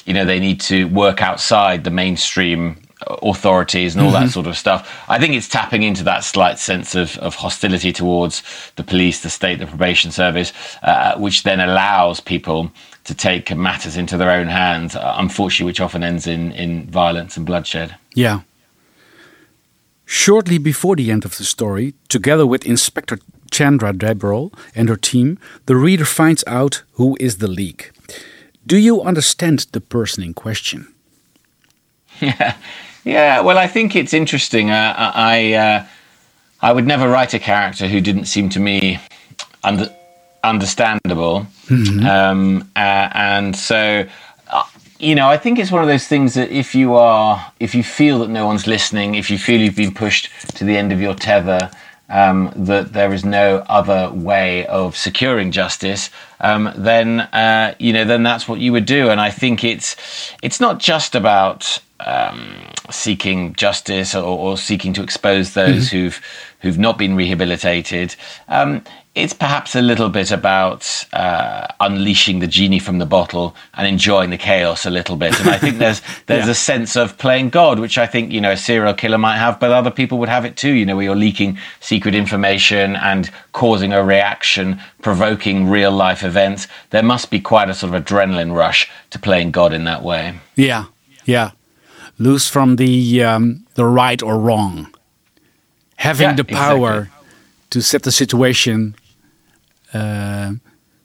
you 0.05 0.13
know, 0.13 0.25
they 0.25 0.41
need 0.41 0.59
to 0.61 0.83
work 0.89 1.21
outside 1.21 1.85
the 1.85 1.91
mainstream 1.91 2.81
authorities 3.21 3.95
and 3.95 4.03
all 4.03 4.11
mm-hmm. 4.11 4.25
that 4.25 4.31
sort 4.31 4.47
of 4.47 4.57
stuff. 4.57 5.03
I 5.07 5.19
think 5.19 5.33
it's 5.33 5.47
tapping 5.47 5.83
into 5.83 6.03
that 6.03 6.23
slight 6.23 6.59
sense 6.59 6.95
of, 6.95 7.17
of 7.19 7.35
hostility 7.35 7.91
towards 7.91 8.43
the 8.75 8.83
police, 8.83 9.21
the 9.21 9.29
state, 9.29 9.59
the 9.59 9.67
probation 9.67 10.11
service, 10.11 10.53
uh, 10.83 11.17
which 11.17 11.43
then 11.43 11.59
allows 11.59 12.19
people 12.19 12.71
to 13.05 13.15
take 13.15 13.55
matters 13.55 13.95
into 13.97 14.17
their 14.17 14.31
own 14.31 14.47
hands, 14.47 14.95
uh, 14.95 15.15
unfortunately, 15.17 15.65
which 15.69 15.79
often 15.79 16.03
ends 16.03 16.27
in, 16.27 16.51
in 16.51 16.85
violence 16.87 17.37
and 17.37 17.45
bloodshed. 17.45 17.95
Yeah. 18.13 18.41
Shortly 20.05 20.57
before 20.57 20.95
the 20.95 21.11
end 21.11 21.25
of 21.25 21.37
the 21.37 21.43
story, 21.43 21.93
together 22.07 22.45
with 22.45 22.65
Inspector 22.65 23.17
Chandra 23.51 23.93
Debrol 23.93 24.53
and 24.75 24.89
her 24.89 24.95
team, 24.95 25.37
the 25.65 25.75
reader 25.75 26.05
finds 26.05 26.43
out 26.47 26.83
who 26.93 27.17
is 27.19 27.37
the 27.37 27.47
leak. 27.47 27.91
Do 28.65 28.77
you 28.77 29.01
understand 29.01 29.67
the 29.71 29.81
person 29.81 30.23
in 30.23 30.33
question? 30.33 30.93
Yeah, 32.19 32.55
yeah. 33.07 33.41
Well, 33.41 33.57
I 33.57 33.67
think 33.67 33.95
it's 33.95 34.13
interesting. 34.13 34.69
Uh, 34.69 34.93
I 34.97 35.53
uh, 35.53 35.85
I 36.61 36.71
would 36.73 36.87
never 36.87 37.07
write 37.07 37.33
a 37.33 37.39
character 37.39 37.87
who 37.87 38.01
didn't 38.01 38.25
seem 38.25 38.49
to 38.49 38.59
me 38.59 38.99
under, 39.63 39.93
understandable. 40.43 41.47
Mm-hmm. 41.67 42.05
Um, 42.05 42.71
uh, 42.75 43.09
and 43.13 43.55
so, 43.55 44.05
uh, 44.49 44.63
you 44.99 45.13
know, 45.13 45.27
I 45.27 45.37
think 45.37 45.59
it's 45.59 45.71
one 45.71 45.83
of 45.83 45.87
those 45.87 46.07
things 46.07 46.33
that 46.33 46.49
if 46.49 46.73
you 46.73 46.95
are, 46.95 47.51
if 47.59 47.75
you 47.75 47.83
feel 47.83 48.19
that 48.19 48.29
no 48.29 48.45
one's 48.45 48.65
listening, 48.65 49.15
if 49.15 49.29
you 49.29 49.37
feel 49.37 49.61
you've 49.61 49.75
been 49.75 49.93
pushed 49.93 50.29
to 50.55 50.63
the 50.63 50.75
end 50.75 50.91
of 50.91 50.99
your 50.99 51.13
tether, 51.13 51.69
um, 52.09 52.51
that 52.55 52.93
there 52.93 53.13
is 53.13 53.25
no 53.25 53.65
other 53.67 54.09
way 54.11 54.65
of 54.67 54.95
securing 54.95 55.51
justice, 55.51 56.09
um, 56.39 56.71
then 56.75 57.19
uh, 57.19 57.75
you 57.79 57.93
know, 57.93 58.05
then 58.05 58.23
that's 58.23 58.47
what 58.47 58.59
you 58.59 58.71
would 58.71 58.85
do. 58.85 59.09
And 59.09 59.19
I 59.19 59.29
think 59.29 59.63
it's 59.63 59.95
it's 60.41 60.59
not 60.59 60.79
just 60.79 61.15
about 61.15 61.79
um, 61.99 62.55
seeking 62.89 63.53
justice 63.53 64.13
or, 64.15 64.23
or, 64.23 64.57
seeking 64.57 64.93
to 64.93 65.03
expose 65.03 65.53
those 65.53 65.87
mm-hmm. 65.87 65.97
who've 65.97 66.21
who've 66.61 66.77
not 66.77 66.97
been 66.97 67.15
rehabilitated. 67.15 68.15
Um, 68.47 68.83
it's 69.17 69.33
perhaps 69.33 69.75
a 69.75 69.81
little 69.81 70.09
bit 70.09 70.31
about 70.31 71.05
uh, 71.11 71.67
unleashing 71.79 72.37
the 72.37 72.45
genie 72.45 72.77
from 72.77 72.99
the 72.99 73.05
bottle 73.05 73.55
and 73.73 73.87
enjoying 73.87 74.29
the 74.29 74.37
chaos 74.37 74.85
a 74.85 74.91
little 74.91 75.15
bit. 75.15 75.39
And 75.39 75.49
I 75.49 75.57
think 75.57 75.79
there's 75.79 76.01
there's 76.27 76.45
yeah. 76.45 76.51
a 76.51 76.55
sense 76.55 76.95
of 76.95 77.17
playing 77.17 77.49
God, 77.49 77.79
which 77.79 77.97
I 77.97 78.05
think 78.05 78.31
you 78.31 78.39
know 78.39 78.51
a 78.51 78.57
serial 78.57 78.93
killer 78.93 79.17
might 79.17 79.37
have, 79.37 79.59
but 79.59 79.71
other 79.71 79.89
people 79.89 80.19
would 80.19 80.29
have 80.29 80.45
it 80.45 80.55
too. 80.55 80.71
You 80.71 80.85
know, 80.85 80.95
where 80.95 81.05
you're 81.05 81.15
leaking 81.15 81.57
secret 81.79 82.13
information 82.13 82.95
and 82.95 83.31
causing 83.53 83.91
a 83.91 84.03
reaction, 84.03 84.79
provoking 85.01 85.67
real 85.67 85.91
life 85.91 86.23
events. 86.23 86.67
There 86.91 87.03
must 87.03 87.31
be 87.31 87.39
quite 87.39 87.69
a 87.69 87.73
sort 87.73 87.95
of 87.95 88.03
adrenaline 88.03 88.53
rush 88.53 88.87
to 89.09 89.17
playing 89.17 89.49
God 89.49 89.73
in 89.73 89.85
that 89.85 90.03
way. 90.03 90.35
Yeah, 90.55 90.85
yeah. 91.25 91.51
Loose 92.19 92.49
from 92.49 92.77
the 92.77 93.23
um, 93.23 93.65
the 93.75 93.85
right 93.85 94.21
or 94.23 94.39
wrong, 94.39 94.93
having 95.97 96.29
yeah, 96.29 96.35
the 96.35 96.43
power. 96.43 96.91
Exactly. 96.91 97.13
To 97.71 97.81
set 97.81 98.03
the 98.03 98.13
situation 98.13 98.95
uh, 99.93 100.53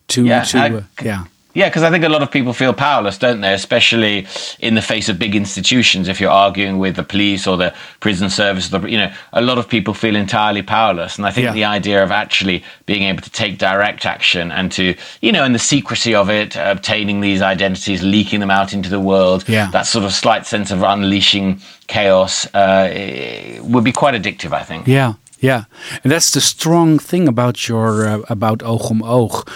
to 0.08 0.24
yeah, 0.24 0.44
to 0.44 0.58
uh, 0.58 0.82
yeah. 1.02 1.24
Yeah, 1.54 1.68
because 1.68 1.82
I 1.82 1.90
think 1.90 2.04
a 2.04 2.08
lot 2.08 2.22
of 2.22 2.30
people 2.30 2.52
feel 2.52 2.72
powerless, 2.72 3.18
don't 3.18 3.42
they? 3.42 3.52
Especially 3.52 4.26
in 4.58 4.74
the 4.74 4.80
face 4.82 5.08
of 5.08 5.18
big 5.18 5.34
institutions. 5.34 6.08
If 6.08 6.20
you're 6.20 6.30
arguing 6.30 6.78
with 6.78 6.96
the 6.96 7.02
police 7.02 7.46
or 7.46 7.56
the 7.58 7.74
prison 8.00 8.30
service, 8.30 8.68
the, 8.68 8.80
you 8.80 8.96
know, 8.96 9.12
a 9.34 9.42
lot 9.42 9.58
of 9.58 9.68
people 9.68 9.92
feel 9.92 10.16
entirely 10.16 10.62
powerless. 10.62 11.16
And 11.16 11.26
I 11.26 11.30
think 11.30 11.46
yeah. 11.46 11.52
the 11.52 11.64
idea 11.64 12.02
of 12.02 12.10
actually 12.10 12.64
being 12.86 13.02
able 13.02 13.22
to 13.22 13.30
take 13.30 13.58
direct 13.58 14.06
action 14.06 14.50
and 14.50 14.72
to, 14.72 14.94
you 15.20 15.30
know, 15.30 15.44
in 15.44 15.52
the 15.52 15.58
secrecy 15.58 16.14
of 16.14 16.30
it, 16.30 16.56
obtaining 16.56 17.20
these 17.20 17.42
identities, 17.42 18.02
leaking 18.02 18.40
them 18.40 18.50
out 18.50 18.72
into 18.72 18.88
the 18.88 19.00
world, 19.00 19.46
yeah. 19.46 19.70
that 19.72 19.86
sort 19.86 20.04
of 20.04 20.12
slight 20.12 20.46
sense 20.46 20.70
of 20.70 20.82
unleashing 20.82 21.60
chaos 21.86 22.46
uh, 22.54 23.58
would 23.62 23.84
be 23.84 23.92
quite 23.92 24.14
addictive, 24.14 24.52
I 24.52 24.62
think. 24.62 24.86
Yeah. 24.86 25.14
Yeah, 25.42 25.64
and 26.04 26.12
that's 26.12 26.30
the 26.30 26.40
strong 26.40 27.00
thing 27.00 27.26
about 27.26 27.68
your 27.68 28.06
uh, 28.06 28.20
about 28.28 28.60
Oog 28.60 28.92
om 28.92 29.02
Oog. 29.02 29.48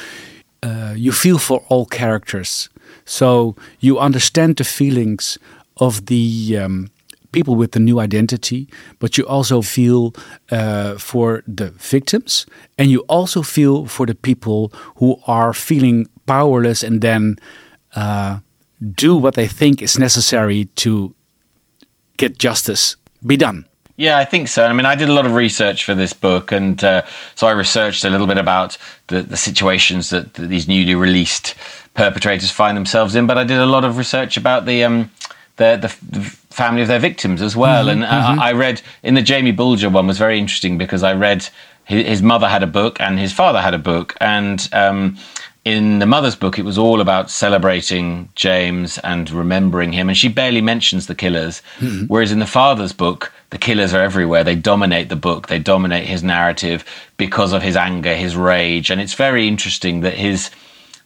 Uh, 0.62 0.94
you 0.96 1.12
feel 1.12 1.38
for 1.38 1.64
all 1.68 1.86
characters, 1.86 2.68
so 3.04 3.54
you 3.80 3.98
understand 3.98 4.56
the 4.56 4.64
feelings 4.64 5.38
of 5.76 6.06
the 6.06 6.56
um, 6.58 6.90
people 7.32 7.54
with 7.54 7.72
the 7.72 7.80
new 7.80 8.00
identity, 8.00 8.66
but 8.98 9.18
you 9.18 9.26
also 9.26 9.62
feel 9.62 10.14
uh, 10.50 10.96
for 10.98 11.42
the 11.46 11.70
victims, 11.70 12.46
and 12.78 12.90
you 12.90 13.00
also 13.08 13.42
feel 13.42 13.86
for 13.86 14.06
the 14.06 14.14
people 14.14 14.72
who 14.96 15.20
are 15.26 15.52
feeling 15.52 16.08
powerless 16.26 16.82
and 16.82 17.00
then 17.00 17.36
uh, 17.94 18.38
do 18.94 19.14
what 19.14 19.34
they 19.34 19.46
think 19.46 19.82
is 19.82 19.98
necessary 19.98 20.64
to 20.76 21.14
get 22.16 22.38
justice 22.38 22.96
be 23.25 23.36
done. 23.36 23.66
Yeah, 23.96 24.18
I 24.18 24.26
think 24.26 24.48
so. 24.48 24.66
I 24.66 24.72
mean, 24.74 24.84
I 24.84 24.94
did 24.94 25.08
a 25.08 25.12
lot 25.12 25.24
of 25.24 25.34
research 25.34 25.84
for 25.84 25.94
this 25.94 26.12
book, 26.12 26.52
and 26.52 26.82
uh, 26.84 27.02
so 27.34 27.46
I 27.46 27.52
researched 27.52 28.04
a 28.04 28.10
little 28.10 28.26
bit 28.26 28.36
about 28.36 28.76
the, 29.06 29.22
the 29.22 29.38
situations 29.38 30.10
that, 30.10 30.34
that, 30.34 30.48
these 30.48 30.68
newly 30.68 30.94
released 30.94 31.54
perpetrators 31.94 32.50
find 32.50 32.76
themselves 32.76 33.14
in. 33.14 33.26
But 33.26 33.38
I 33.38 33.44
did 33.44 33.58
a 33.58 33.66
lot 33.66 33.84
of 33.84 33.96
research 33.96 34.36
about 34.36 34.66
the 34.66 34.84
um, 34.84 35.10
the, 35.56 35.76
the, 35.80 36.18
the 36.18 36.20
family 36.50 36.82
of 36.82 36.88
their 36.88 36.98
victims 36.98 37.40
as 37.40 37.56
well. 37.56 37.86
Mm-hmm, 37.86 38.02
and 38.02 38.12
mm-hmm. 38.12 38.40
I, 38.40 38.50
I, 38.50 38.52
read 38.52 38.82
in 39.02 39.14
the 39.14 39.22
Jamie 39.22 39.52
Bulger 39.52 39.88
one 39.88 40.06
was 40.06 40.18
very 40.18 40.38
interesting 40.38 40.76
because 40.76 41.02
I 41.02 41.14
read 41.14 41.48
his, 41.84 42.06
his 42.06 42.22
mother 42.22 42.48
had 42.48 42.62
a 42.62 42.66
book 42.66 43.00
and 43.00 43.18
his 43.18 43.32
father 43.32 43.62
had 43.62 43.72
a 43.72 43.78
book, 43.78 44.14
and 44.20 44.68
um, 44.72 45.16
in 45.66 45.99
the 45.99 46.06
mother's 46.06 46.37
book, 46.37 46.61
it 46.61 46.64
was 46.64 46.78
all 46.78 47.00
about 47.00 47.28
celebrating 47.28 48.28
James 48.37 48.99
and 48.99 49.28
remembering 49.28 49.90
him, 49.90 50.08
and 50.08 50.16
she 50.16 50.28
barely 50.28 50.61
mentions 50.61 51.08
the 51.08 51.14
killers. 51.14 51.61
Mm-hmm. 51.78 52.04
Whereas 52.04 52.30
in 52.30 52.38
the 52.38 52.46
father's 52.46 52.92
book, 52.92 53.32
the 53.50 53.58
killers 53.58 53.92
are 53.92 54.00
everywhere. 54.00 54.44
They 54.44 54.54
dominate 54.54 55.08
the 55.08 55.16
book, 55.16 55.49
they 55.49 55.58
dominate 55.58 56.06
his 56.06 56.23
narrative 56.23 56.85
because 57.16 57.52
of 57.52 57.62
his 57.62 57.76
anger, 57.76 58.14
his 58.14 58.37
rage. 58.37 58.90
And 58.90 59.00
it's 59.00 59.14
very 59.14 59.49
interesting 59.49 60.02
that 60.02 60.14
his 60.14 60.52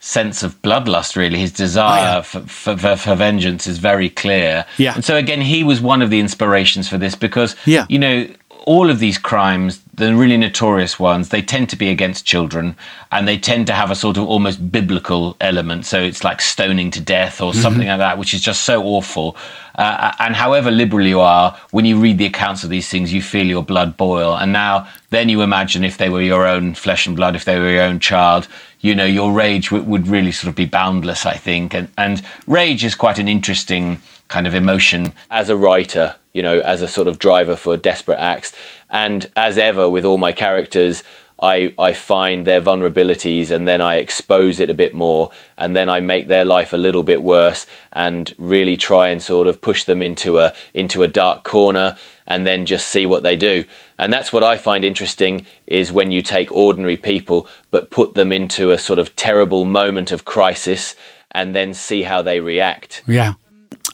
sense 0.00 0.43
of 0.43 0.61
bloodlust, 0.61 1.17
really, 1.17 1.38
his 1.38 1.52
desire 1.52 2.02
oh, 2.02 2.17
yeah. 2.17 2.21
for, 2.21 2.76
for, 2.76 2.97
for, 2.97 3.14
vengeance 3.14 3.67
is 3.67 3.79
very 3.79 4.11
clear. 4.11 4.67
Yeah. 4.76 4.95
And 4.95 5.02
so, 5.02 5.17
again, 5.17 5.40
he 5.40 5.64
was 5.64 5.81
one 5.81 6.02
of 6.02 6.11
the 6.11 6.21
inspirations 6.21 6.87
for 6.87 6.99
this 6.99 7.14
because, 7.14 7.57
yeah. 7.64 7.87
you 7.88 7.99
know, 7.99 8.29
all 8.67 8.90
of 8.90 8.99
these 8.99 9.19
crimes 9.19 9.81
the 10.00 10.17
really 10.17 10.37
notorious 10.37 10.99
ones, 10.99 11.29
they 11.29 11.43
tend 11.43 11.69
to 11.69 11.76
be 11.76 11.90
against 11.90 12.25
children 12.25 12.75
and 13.12 13.29
they 13.29 13.38
tend 13.38 13.67
to 13.67 13.73
have 13.73 13.90
a 13.90 13.95
sort 13.95 14.17
of 14.17 14.26
almost 14.26 14.73
biblical 14.73 15.37
element. 15.40 15.85
So 15.85 16.00
it's 16.00 16.25
like 16.25 16.40
stoning 16.40 16.90
to 16.93 17.00
death 17.00 17.40
or 17.40 17.52
something 17.55 17.87
like 17.87 17.99
that, 17.99 18.19
which 18.19 18.35
is 18.35 18.40
just 18.40 18.62
so 18.64 18.83
awful. 18.83 19.37
Uh, 19.76 20.12
and 20.19 20.35
however 20.35 20.71
liberal 20.71 21.07
you 21.07 21.21
are, 21.21 21.57
when 21.71 21.85
you 21.85 22.00
read 22.00 22.19
the 22.19 22.26
accounts 22.26 22.64
of 22.64 22.71
these 22.71 22.88
things, 22.88 23.12
you 23.12 23.23
feel 23.23 23.47
your 23.47 23.62
blood 23.62 23.97
boil. 23.97 24.37
And 24.37 24.52
now, 24.52 24.88
then 25.11 25.29
you 25.29 25.43
imagine 25.43 25.85
if 25.85 25.99
they 25.99 26.09
were 26.09 26.23
your 26.23 26.47
own 26.47 26.75
flesh 26.75 27.07
and 27.07 27.14
blood, 27.14 27.37
if 27.37 27.45
they 27.45 27.59
were 27.59 27.71
your 27.71 27.83
own 27.83 28.00
child, 28.00 28.49
you 28.81 28.95
know, 28.95 29.05
your 29.05 29.33
rage 29.33 29.69
w- 29.69 29.85
would 29.85 30.09
really 30.09 30.33
sort 30.33 30.49
of 30.49 30.57
be 30.57 30.64
boundless, 30.64 31.26
I 31.26 31.35
think. 31.35 31.75
And, 31.75 31.88
and 31.99 32.23
rage 32.47 32.85
is 32.85 32.95
quite 32.95 33.19
an 33.19 33.29
interesting 33.29 34.00
kind 34.31 34.47
of 34.47 34.55
emotion 34.55 35.13
as 35.31 35.51
a 35.51 35.57
writer, 35.57 36.17
you 36.33 36.41
know, 36.41 36.61
as 36.61 36.81
a 36.81 36.89
sort 36.89 37.09
of 37.09 37.19
driver 37.19 37.57
for 37.57 37.77
desperate 37.77 38.19
acts. 38.19 38.55
And 38.89 39.31
as 39.37 39.59
ever 39.59 39.91
with 39.91 40.05
all 40.05 40.19
my 40.19 40.33
characters, 40.33 41.03
I, 41.43 41.75
I 41.79 41.95
find 41.95 42.47
their 42.47 42.61
vulnerabilities 42.61 43.51
and 43.51 43.67
then 43.67 43.81
I 43.81 43.97
expose 43.97 44.61
it 44.61 44.71
a 44.71 44.75
bit 44.75 44.95
more 44.95 45.31
and 45.57 45.75
then 45.75 45.89
I 45.89 46.01
make 46.01 46.29
their 46.29 46.45
life 46.45 46.73
a 46.73 46.77
little 46.77 47.03
bit 47.03 47.23
worse 47.23 47.67
and 47.93 48.33
really 48.39 48.77
try 48.77 49.09
and 49.09 49.23
sort 49.23 49.47
of 49.47 49.61
push 49.61 49.85
them 49.85 50.01
into 50.03 50.39
a 50.39 50.53
into 50.75 51.03
a 51.03 51.09
dark 51.09 51.43
corner 51.43 51.97
and 52.27 52.47
then 52.47 52.67
just 52.67 52.89
see 52.89 53.07
what 53.07 53.23
they 53.23 53.37
do. 53.37 53.65
And 53.99 54.13
that's 54.13 54.33
what 54.33 54.45
I 54.45 54.59
find 54.59 54.85
interesting 54.85 55.47
is 55.67 55.91
when 55.91 56.11
you 56.11 56.23
take 56.23 56.53
ordinary 56.53 56.97
people 56.97 57.49
but 57.71 57.91
put 57.91 58.15
them 58.15 58.33
into 58.33 58.71
a 58.71 58.79
sort 58.79 58.99
of 58.99 59.17
terrible 59.17 59.65
moment 59.65 60.13
of 60.13 60.25
crisis 60.25 60.95
and 61.33 61.55
then 61.55 61.75
see 61.75 62.03
how 62.03 62.23
they 62.23 62.41
react. 62.41 63.03
Yeah. 63.07 63.35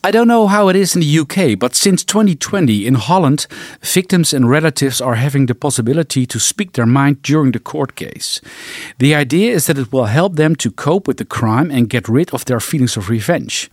I 0.06 0.12
don't 0.12 0.28
know 0.28 0.46
how 0.46 0.68
it 0.68 0.76
is 0.76 0.94
in 0.94 1.00
the 1.00 1.18
UK, 1.18 1.58
but 1.58 1.74
since 1.74 2.04
2020 2.04 2.86
in 2.86 2.94
Holland, 2.94 3.48
victims 3.82 4.32
and 4.32 4.48
relatives 4.48 5.00
are 5.00 5.16
having 5.16 5.46
the 5.46 5.54
possibility 5.54 6.26
to 6.26 6.38
speak 6.38 6.74
their 6.74 6.86
mind 6.86 7.22
during 7.22 7.50
the 7.50 7.58
court 7.58 7.96
case. 7.96 8.40
The 8.98 9.16
idea 9.16 9.52
is 9.52 9.66
that 9.66 9.78
it 9.78 9.90
will 9.92 10.04
help 10.04 10.36
them 10.36 10.54
to 10.56 10.70
cope 10.70 11.08
with 11.08 11.16
the 11.16 11.24
crime 11.24 11.72
and 11.72 11.90
get 11.90 12.08
rid 12.08 12.32
of 12.32 12.44
their 12.44 12.60
feelings 12.60 12.96
of 12.96 13.08
revenge. 13.08 13.68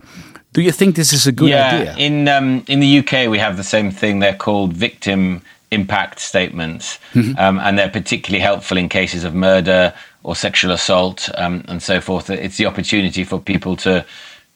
Do 0.52 0.60
you 0.60 0.72
think 0.72 0.96
this 0.96 1.12
is 1.12 1.24
a 1.24 1.30
good 1.30 1.50
yeah, 1.50 1.68
idea? 1.68 1.94
In 1.98 2.26
um, 2.26 2.64
in 2.66 2.80
the 2.80 2.98
UK, 2.98 3.30
we 3.30 3.38
have 3.38 3.56
the 3.56 3.62
same 3.62 3.92
thing. 3.92 4.18
They're 4.18 4.34
called 4.34 4.72
victim 4.72 5.40
impact 5.70 6.18
statements, 6.18 6.98
Mm-hmm. 7.14 7.38
um, 7.38 7.60
and 7.60 7.78
they're 7.78 8.00
particularly 8.00 8.42
helpful 8.42 8.76
in 8.76 8.88
cases 8.88 9.22
of 9.22 9.34
murder 9.34 9.92
or 10.24 10.34
sexual 10.34 10.72
assault 10.72 11.28
um, 11.38 11.62
and 11.68 11.80
so 11.80 12.00
forth. 12.00 12.28
It's 12.28 12.56
the 12.56 12.66
opportunity 12.66 13.22
for 13.22 13.38
people 13.38 13.76
to 13.76 14.04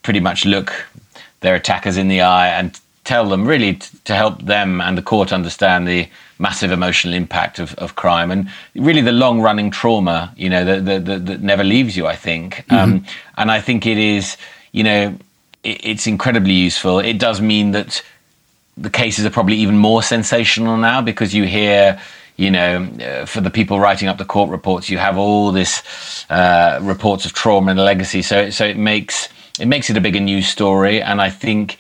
pretty 0.02 0.20
much 0.20 0.44
look 0.44 0.73
their 1.40 1.54
attackers 1.54 1.97
in 1.97 2.09
the 2.09 2.21
eye 2.21 2.49
and 2.49 2.78
tell 3.04 3.28
them 3.28 3.47
really 3.47 3.75
t- 3.75 3.99
to 4.04 4.14
help 4.14 4.42
them 4.42 4.80
and 4.80 4.99
the 4.99 5.02
court 5.02 5.33
understand 5.33 5.88
the 5.88 6.09
massive 6.38 6.71
emotional 6.71 7.14
impact 7.14 7.59
of, 7.59 7.75
of 7.75 7.95
crime 7.95 8.30
and 8.30 8.50
really 8.75 9.00
the 9.00 9.12
long 9.12 9.40
running 9.40 9.71
trauma 9.71 10.33
you 10.37 10.49
know 10.49 10.64
that, 10.64 10.85
that, 10.85 11.04
that, 11.07 11.26
that 11.26 11.40
never 11.40 11.64
leaves 11.64 11.97
you 11.97 12.07
i 12.07 12.14
think. 12.14 12.64
Um, 12.71 13.04
and 13.37 13.50
i 13.50 13.61
think 13.61 13.87
it 13.87 13.99
is 13.99 14.37
you 14.73 14.83
know 14.83 15.16
it, 15.62 15.85
it's 15.85 16.07
incredibly 16.07 16.52
useful. 16.52 16.99
It 16.99 17.18
does 17.18 17.40
mean 17.40 17.73
that 17.73 18.02
the 18.76 18.90
cases 18.90 19.26
are 19.26 19.30
probably 19.30 19.57
even 19.57 19.76
more 19.76 20.02
sensational 20.02 20.76
now 20.76 21.02
because 21.02 21.35
you 21.35 21.45
hear 21.45 22.00
you 22.37 22.50
know 22.50 22.88
uh, 23.02 23.26
for 23.26 23.40
the 23.40 23.50
people 23.50 23.80
writing 23.80 24.09
up 24.09 24.18
the 24.18 24.25
court 24.25 24.49
reports 24.50 24.88
you 24.88 24.97
have 24.97 25.18
all 25.18 25.50
this 25.50 26.25
uh, 26.30 26.78
reports 26.83 27.26
of 27.26 27.33
trauma 27.33 27.73
and 27.73 27.80
legacy. 27.80 28.23
So 28.23 28.50
so 28.50 28.64
it 28.64 28.76
makes 28.76 29.28
it 29.61 29.67
makes 29.67 29.91
it 29.91 29.97
a 29.97 30.00
bigger 30.00 30.21
news 30.21 30.49
story 30.49 31.00
and 31.03 31.21
i 31.21 31.31
think 31.31 31.79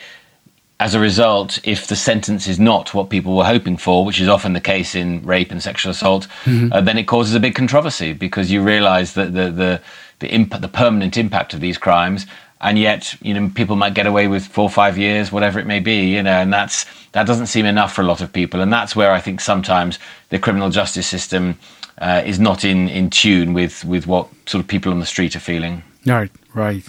as 0.80 0.94
a 0.94 1.00
result, 1.00 1.58
if 1.64 1.88
the 1.88 1.96
sentence 1.96 2.46
is 2.46 2.60
not 2.60 2.94
what 2.94 3.10
people 3.10 3.36
were 3.36 3.44
hoping 3.44 3.76
for, 3.76 4.04
which 4.04 4.20
is 4.20 4.28
often 4.28 4.52
the 4.52 4.60
case 4.60 4.94
in 4.94 5.24
rape 5.24 5.50
and 5.50 5.60
sexual 5.60 5.90
assault, 5.90 6.28
uh, 6.46 6.80
then 6.80 6.96
it 6.96 7.04
causes 7.04 7.34
a 7.34 7.40
big 7.40 7.54
controversy 7.54 8.12
because 8.12 8.50
you 8.50 8.62
realise 8.62 9.12
that 9.14 9.34
the 9.34 9.50
the 9.50 9.80
the, 10.20 10.28
imp- 10.28 10.60
the 10.60 10.68
permanent 10.68 11.16
impact 11.16 11.54
of 11.54 11.60
these 11.60 11.78
crimes, 11.78 12.26
and 12.60 12.78
yet 12.78 13.16
you 13.22 13.34
know 13.34 13.50
people 13.54 13.74
might 13.74 13.94
get 13.94 14.06
away 14.06 14.28
with 14.28 14.46
four 14.46 14.64
or 14.64 14.70
five 14.70 14.96
years, 14.96 15.32
whatever 15.32 15.58
it 15.58 15.66
may 15.66 15.80
be, 15.80 16.14
you 16.14 16.22
know, 16.22 16.30
and 16.30 16.52
that's 16.52 16.86
that 17.10 17.26
doesn't 17.26 17.46
seem 17.46 17.66
enough 17.66 17.92
for 17.92 18.02
a 18.02 18.06
lot 18.06 18.20
of 18.20 18.32
people, 18.32 18.60
and 18.60 18.72
that's 18.72 18.94
where 18.94 19.10
I 19.10 19.20
think 19.20 19.40
sometimes 19.40 19.98
the 20.28 20.38
criminal 20.38 20.70
justice 20.70 21.08
system 21.08 21.58
uh, 21.98 22.22
is 22.24 22.38
not 22.38 22.64
in 22.64 22.88
in 22.88 23.10
tune 23.10 23.52
with 23.52 23.84
with 23.84 24.06
what 24.06 24.28
sort 24.46 24.62
of 24.62 24.68
people 24.68 24.92
on 24.92 25.00
the 25.00 25.06
street 25.06 25.34
are 25.34 25.40
feeling. 25.40 25.82
Right, 26.06 26.30
right. 26.54 26.84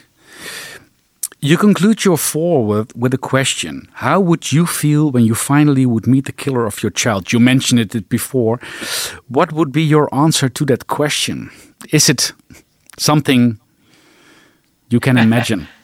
You 1.42 1.58
conclude 1.58 2.04
your 2.04 2.18
foreword 2.18 2.92
with 2.96 3.14
a 3.14 3.18
question. 3.18 3.88
How 3.94 4.20
would 4.20 4.52
you 4.52 4.66
feel 4.66 5.10
when 5.10 5.24
you 5.24 5.36
finally 5.36 5.86
would 5.86 6.06
meet 6.06 6.26
the 6.26 6.34
killer 6.34 6.66
of 6.66 6.84
your 6.84 6.90
child? 6.92 7.32
You 7.32 7.40
mentioned 7.40 7.80
it 7.96 8.10
before. 8.10 8.60
What 9.30 9.54
would 9.54 9.72
be 9.72 9.82
your 9.82 10.14
answer 10.14 10.50
to 10.50 10.66
that 10.66 10.88
question? 10.88 11.50
Is 11.94 12.10
it 12.10 12.34
something 12.98 13.58
you 14.90 15.00
can 15.00 15.18
imagine? 15.18 15.68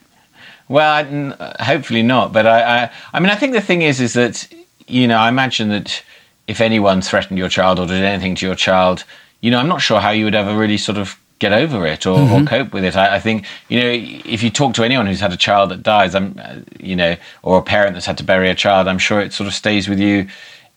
Well, 0.68 0.92
I- 0.96 1.04
n- 1.04 1.34
uh, 1.34 1.64
hopefully 1.64 2.02
not. 2.02 2.34
But 2.34 2.48
I, 2.48 2.60
I, 2.86 2.90
I 3.14 3.20
mean, 3.20 3.30
I 3.30 3.36
think 3.36 3.54
the 3.54 3.62
thing 3.62 3.84
is, 3.84 4.02
is 4.02 4.14
that 4.14 4.48
you 4.88 5.08
know, 5.08 5.18
I 5.20 5.30
imagine 5.30 5.70
that 5.70 6.02
if 6.48 6.60
anyone 6.60 7.02
threatened 7.04 7.38
your 7.38 7.50
child 7.50 7.78
or 7.80 7.86
did 7.86 8.04
anything 8.04 8.34
to 8.38 8.48
your 8.48 8.56
child, 8.56 9.04
you 9.42 9.52
know, 9.52 9.60
I'm 9.60 9.68
not 9.68 9.82
sure 9.84 10.00
how 10.00 10.10
you 10.10 10.26
would 10.26 10.34
ever 10.34 10.58
really 10.58 10.78
sort 10.80 10.98
of 10.98 11.20
get 11.40 11.52
over 11.52 11.86
it 11.86 12.06
or, 12.06 12.18
or 12.18 12.44
cope 12.46 12.74
with 12.74 12.84
it. 12.84 12.96
I, 12.96 13.16
I 13.16 13.20
think 13.20 13.46
you 13.68 13.80
know, 13.80 13.92
if 14.26 14.42
you 14.42 14.50
talk 14.50 14.74
to 14.76 14.84
anyone 14.84 15.06
who's 15.06 15.20
had 15.20 15.34
a 15.34 15.38
child 15.38 15.72
that 15.72 15.84
dies, 15.84 16.16
I'm, 16.16 16.40
uh, 16.42 16.60
you 16.80 16.96
know, 16.96 17.16
or 17.44 17.58
a 17.58 17.62
parent 17.62 17.94
that's 17.94 18.06
had 18.06 18.18
to 18.20 18.24
bury 18.24 18.50
a 18.50 18.56
child, 18.56 18.88
I'm 18.88 19.00
sure 19.00 19.20
it 19.20 19.34
sort 19.34 19.48
of 19.48 19.54
stays 19.54 19.90
with 19.90 20.00
you 20.00 20.28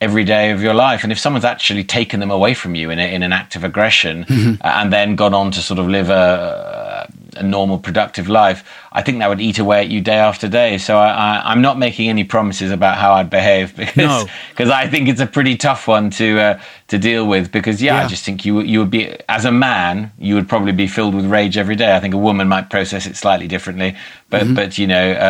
every 0.01 0.25
day 0.25 0.51
of 0.53 0.63
your 0.63 0.75
life. 0.75 1.03
And 1.03 1.11
if 1.13 1.19
someone's 1.19 1.45
actually 1.45 1.85
taken 1.85 2.21
them 2.21 2.31
away 2.31 2.55
from 2.55 2.75
you 2.75 2.91
in, 2.91 2.99
a, 2.99 3.15
in 3.15 3.23
an 3.23 3.33
act 3.33 3.57
of 3.57 3.65
aggression 3.65 4.25
uh, 4.63 4.69
and 4.81 4.93
then 4.93 5.17
gone 5.17 5.35
on 5.35 5.51
to 5.53 5.61
sort 5.61 5.81
of 5.81 5.89
live 5.89 6.09
a, 6.09 6.88
a 7.37 7.43
normal, 7.43 7.79
productive 7.79 8.29
life, 8.29 8.65
I 8.93 9.03
think 9.03 9.19
that 9.19 9.29
would 9.29 9.41
eat 9.41 9.59
away 9.59 9.81
at 9.81 9.89
you 9.89 10.01
day 10.01 10.17
after 10.17 10.49
day. 10.49 10.79
So 10.79 10.97
I, 10.97 11.09
I, 11.11 11.43
I'm 11.53 11.61
not 11.61 11.79
making 11.79 12.09
any 12.09 12.25
promises 12.25 12.71
about 12.73 12.97
how 12.99 13.13
I'd 13.13 13.31
behave 13.31 13.77
because 13.77 13.97
No. 13.97 14.27
because 14.51 14.71
I 14.71 14.89
think 14.89 15.09
it's 15.09 15.21
a 15.21 15.27
pretty 15.27 15.57
tough 15.57 15.87
one 15.89 16.11
to 16.11 16.41
uh, 16.41 16.61
to 16.89 16.99
deal 16.99 17.27
with. 17.27 17.51
Because 17.53 17.83
yeah, 17.83 17.97
Yeah. 17.99 18.05
I 18.05 18.09
just 18.09 18.25
think 18.25 18.45
you 18.45 18.61
you 18.61 18.79
would 18.81 18.91
be 18.91 19.15
as 19.29 19.45
a 19.45 19.53
man, 19.53 20.11
you 20.19 20.35
would 20.37 20.49
probably 20.49 20.73
be 20.73 20.87
filled 20.87 21.15
with 21.15 21.27
rage 21.27 21.57
every 21.59 21.77
day. 21.77 21.95
I 21.97 22.01
think 22.01 22.15
a 22.15 22.19
woman 22.19 22.49
might 22.49 22.71
process 22.71 23.07
it 23.07 23.17
slightly 23.17 23.47
differently, 23.49 23.95
but 24.31 24.43
Mm-hmm. 24.43 24.55
but 24.55 24.79
you 24.79 24.87
know, 24.87 25.13
uh, 25.13 25.25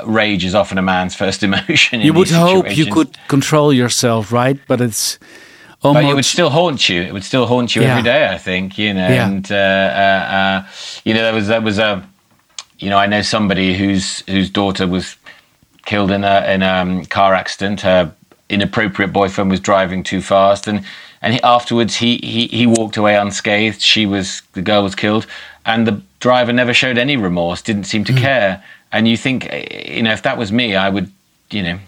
uh, 0.00 0.04
rage 0.06 0.44
is 0.44 0.54
often 0.54 0.78
a 0.78 0.82
man's 0.82 1.14
first 1.22 1.42
emotion. 1.42 2.00
in 2.00 2.06
You 2.06 2.12
would 2.14 2.30
hope 2.30 2.76
you 2.76 2.86
could 2.92 3.16
control 3.28 3.72
yourself, 3.72 4.32
right? 4.32 4.58
But 4.68 4.80
it's 4.80 5.18
But 5.82 6.04
it 6.04 6.14
would 6.14 6.24
still 6.24 6.50
haunt 6.50 6.88
you. 6.88 7.02
It 7.02 7.12
would 7.12 7.24
still 7.24 7.46
haunt 7.46 7.74
you 7.74 7.82
Yeah. 7.82 7.90
every 7.90 8.02
day. 8.02 8.28
I 8.28 8.38
think 8.38 8.78
you 8.78 8.92
know, 8.94 9.08
Yeah. 9.08 9.26
and 9.26 9.50
uh, 9.50 9.54
uh, 9.54 10.34
uh, 10.38 10.62
you 11.04 11.14
know 11.14 11.22
there 11.22 11.34
was 11.34 11.46
there 11.48 11.60
was 11.60 11.78
a, 11.78 12.02
you 12.78 12.90
know, 12.90 12.98
I 12.98 13.06
know 13.06 13.22
somebody 13.22 13.76
whose 13.76 14.22
whose 14.28 14.50
daughter 14.50 14.86
was 14.86 15.16
killed 15.86 16.10
in 16.10 16.24
a 16.24 16.44
in 16.46 16.62
a 16.62 16.68
um, 16.82 17.04
car 17.06 17.34
accident. 17.34 17.80
Her 17.82 18.12
inappropriate 18.48 19.12
boyfriend 19.12 19.50
was 19.50 19.60
driving 19.60 20.02
too 20.02 20.20
fast, 20.20 20.66
and 20.66 20.84
and 21.22 21.34
he, 21.34 21.42
afterwards 21.42 21.96
he, 21.96 22.18
he 22.22 22.46
he 22.48 22.66
walked 22.66 22.96
away 22.96 23.16
unscathed. 23.16 23.80
She 23.80 24.06
was 24.06 24.42
the 24.52 24.62
girl 24.62 24.82
was 24.82 24.94
killed, 24.94 25.26
and 25.64 25.86
the 25.86 26.02
driver 26.18 26.52
never 26.52 26.74
showed 26.74 26.98
any 26.98 27.16
remorse. 27.16 27.62
Didn't 27.62 27.84
seem 27.84 28.04
to 28.04 28.12
care. 28.12 28.62
And 28.92 29.06
you 29.06 29.16
think, 29.16 29.44
you 29.86 30.02
know, 30.02 30.12
if 30.12 30.22
that 30.22 30.36
was 30.36 30.50
me, 30.50 30.74
I 30.74 30.88
would, 30.88 31.10
you 31.50 31.62
know. 31.62 31.78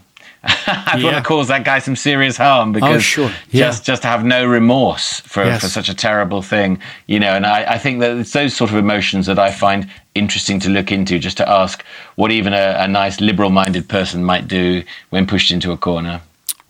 I'd 0.67 0.99
Yeah. 0.99 1.05
want 1.05 1.17
to 1.17 1.23
cause 1.23 1.49
that 1.49 1.65
guy 1.65 1.79
some 1.79 1.95
serious 1.97 2.37
harm 2.37 2.73
because 2.73 2.97
Oh, 2.97 2.99
sure. 2.99 3.31
Yeah. 3.51 3.67
just 3.69 3.85
just 3.85 4.03
to 4.03 4.09
have 4.09 4.25
no 4.25 4.45
remorse 4.45 5.21
for, 5.21 5.45
Yes. 5.45 5.61
for 5.63 5.69
such 5.69 5.89
a 5.89 5.95
terrible 5.95 6.43
thing, 6.43 6.79
you 7.07 7.21
know. 7.21 7.33
And 7.35 7.47
I, 7.47 7.75
I 7.75 7.79
think 7.79 8.01
that 8.01 8.17
it's 8.17 8.33
those 8.33 8.55
sort 8.57 8.71
of 8.71 8.77
emotions 8.77 9.27
that 9.27 9.39
I 9.39 9.53
find 9.53 9.89
interesting 10.15 10.59
to 10.61 10.69
look 10.69 10.91
into, 10.91 11.19
just 11.19 11.37
to 11.37 11.49
ask 11.49 11.85
what 12.17 12.31
even 12.33 12.53
a, 12.55 12.75
a 12.79 12.89
nice 12.89 13.21
liberal-minded 13.21 13.89
person 13.89 14.25
might 14.25 14.49
do 14.49 14.83
when 15.11 15.27
pushed 15.27 15.51
into 15.53 15.71
a 15.73 15.77
corner. 15.77 16.21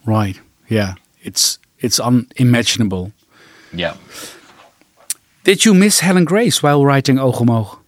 right. 0.04 0.38
Yeah, 0.68 0.94
it's 1.22 1.58
it's 1.80 1.98
unimaginable. 2.00 3.12
Yeah. 3.72 3.94
Did 5.44 5.64
you 5.64 5.74
miss 5.74 6.00
Helen 6.00 6.24
Grace 6.24 6.62
while 6.62 6.84
writing 6.84 7.16
Oog 7.18 7.40
om 7.40 7.48
Oog? 7.48 7.78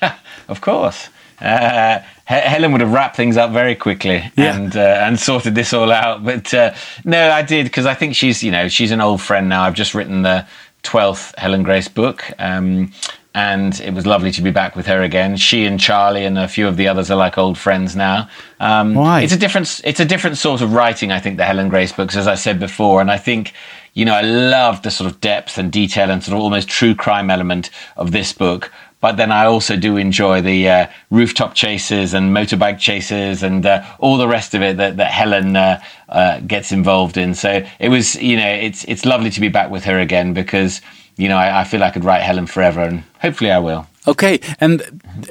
Of 0.48 0.60
course. 0.60 1.08
Uh, 1.40 1.98
Helen 2.28 2.72
would 2.72 2.82
have 2.82 2.92
wrapped 2.92 3.16
things 3.16 3.36
up 3.38 3.52
very 3.52 3.74
quickly 3.74 4.22
Yeah. 4.36 4.54
and 4.54 4.76
uh, 4.76 4.80
and 5.06 5.18
sorted 5.18 5.54
this 5.54 5.72
all 5.72 5.90
out. 5.90 6.24
But 6.24 6.52
uh, 6.52 6.74
no, 7.04 7.30
I 7.30 7.40
did 7.42 7.64
because 7.64 7.86
I 7.86 7.94
think 7.94 8.14
she's 8.14 8.42
you 8.42 8.50
know 8.50 8.68
she's 8.68 8.90
an 8.90 9.00
old 9.00 9.22
friend 9.22 9.48
now. 9.48 9.62
I've 9.62 9.74
just 9.74 9.94
written 9.94 10.22
the 10.22 10.46
twelfth 10.82 11.34
Helen 11.38 11.62
Grace 11.62 11.88
book, 11.88 12.30
um, 12.38 12.92
and 13.34 13.80
it 13.80 13.94
was 13.94 14.04
lovely 14.04 14.30
to 14.32 14.42
be 14.42 14.50
back 14.50 14.76
with 14.76 14.86
her 14.86 15.00
again. 15.02 15.36
She 15.38 15.64
and 15.64 15.80
Charlie 15.80 16.26
and 16.26 16.38
a 16.38 16.48
few 16.48 16.68
of 16.68 16.76
the 16.76 16.86
others 16.86 17.10
are 17.10 17.16
like 17.16 17.38
old 17.38 17.56
friends 17.56 17.96
now. 17.96 18.28
Um, 18.60 18.96
Right. 18.96 19.22
It's 19.22 19.32
a 19.32 19.38
different 19.38 19.80
it's 19.84 20.00
a 20.00 20.04
different 20.04 20.36
sort 20.36 20.60
of 20.60 20.74
writing. 20.74 21.10
I 21.12 21.20
think 21.20 21.38
the 21.38 21.44
Helen 21.46 21.70
Grace 21.70 21.92
books, 21.92 22.14
as 22.14 22.26
I 22.26 22.34
said 22.34 22.60
before, 22.60 23.00
and 23.00 23.10
I 23.10 23.16
think 23.16 23.54
you 23.94 24.04
know, 24.04 24.14
I 24.14 24.20
love 24.20 24.82
the 24.82 24.90
sort 24.90 25.10
of 25.10 25.20
depth 25.20 25.58
and 25.58 25.72
detail 25.72 26.10
and 26.10 26.22
sort 26.22 26.36
of 26.36 26.42
almost 26.42 26.68
true 26.68 26.94
crime 26.94 27.30
element 27.30 27.70
of 27.96 28.12
this 28.12 28.32
book. 28.34 28.70
But 29.00 29.16
then 29.16 29.30
I 29.30 29.44
also 29.46 29.76
do 29.76 29.96
enjoy 29.96 30.40
the 30.40 30.68
uh, 30.68 30.86
rooftop 31.10 31.54
chases 31.54 32.14
and 32.14 32.34
motorbike 32.34 32.78
chases 32.78 33.42
and 33.42 33.64
uh, 33.64 33.84
all 33.98 34.16
the 34.16 34.28
rest 34.28 34.54
of 34.54 34.62
it 34.62 34.76
that, 34.78 34.96
that 34.96 35.10
Helen 35.12 35.56
uh, 35.56 35.80
uh, 36.08 36.40
gets 36.40 36.72
involved 36.72 37.16
in. 37.16 37.34
So 37.34 37.64
it 37.78 37.88
was, 37.90 38.16
you 38.16 38.36
know, 38.36 38.48
it's 38.48 38.84
it's 38.84 39.04
lovely 39.04 39.30
to 39.30 39.40
be 39.40 39.48
back 39.48 39.70
with 39.70 39.84
her 39.84 39.98
again 39.98 40.34
because 40.34 40.80
you 41.16 41.28
know 41.28 41.36
I, 41.36 41.60
I 41.60 41.64
feel 41.64 41.82
I 41.82 41.90
could 41.90 42.04
write 42.04 42.22
Helen 42.22 42.46
forever, 42.46 42.82
and 42.82 43.04
hopefully 43.20 43.50
I 43.50 43.58
will. 43.58 43.86
Okay, 44.06 44.40
and 44.60 44.82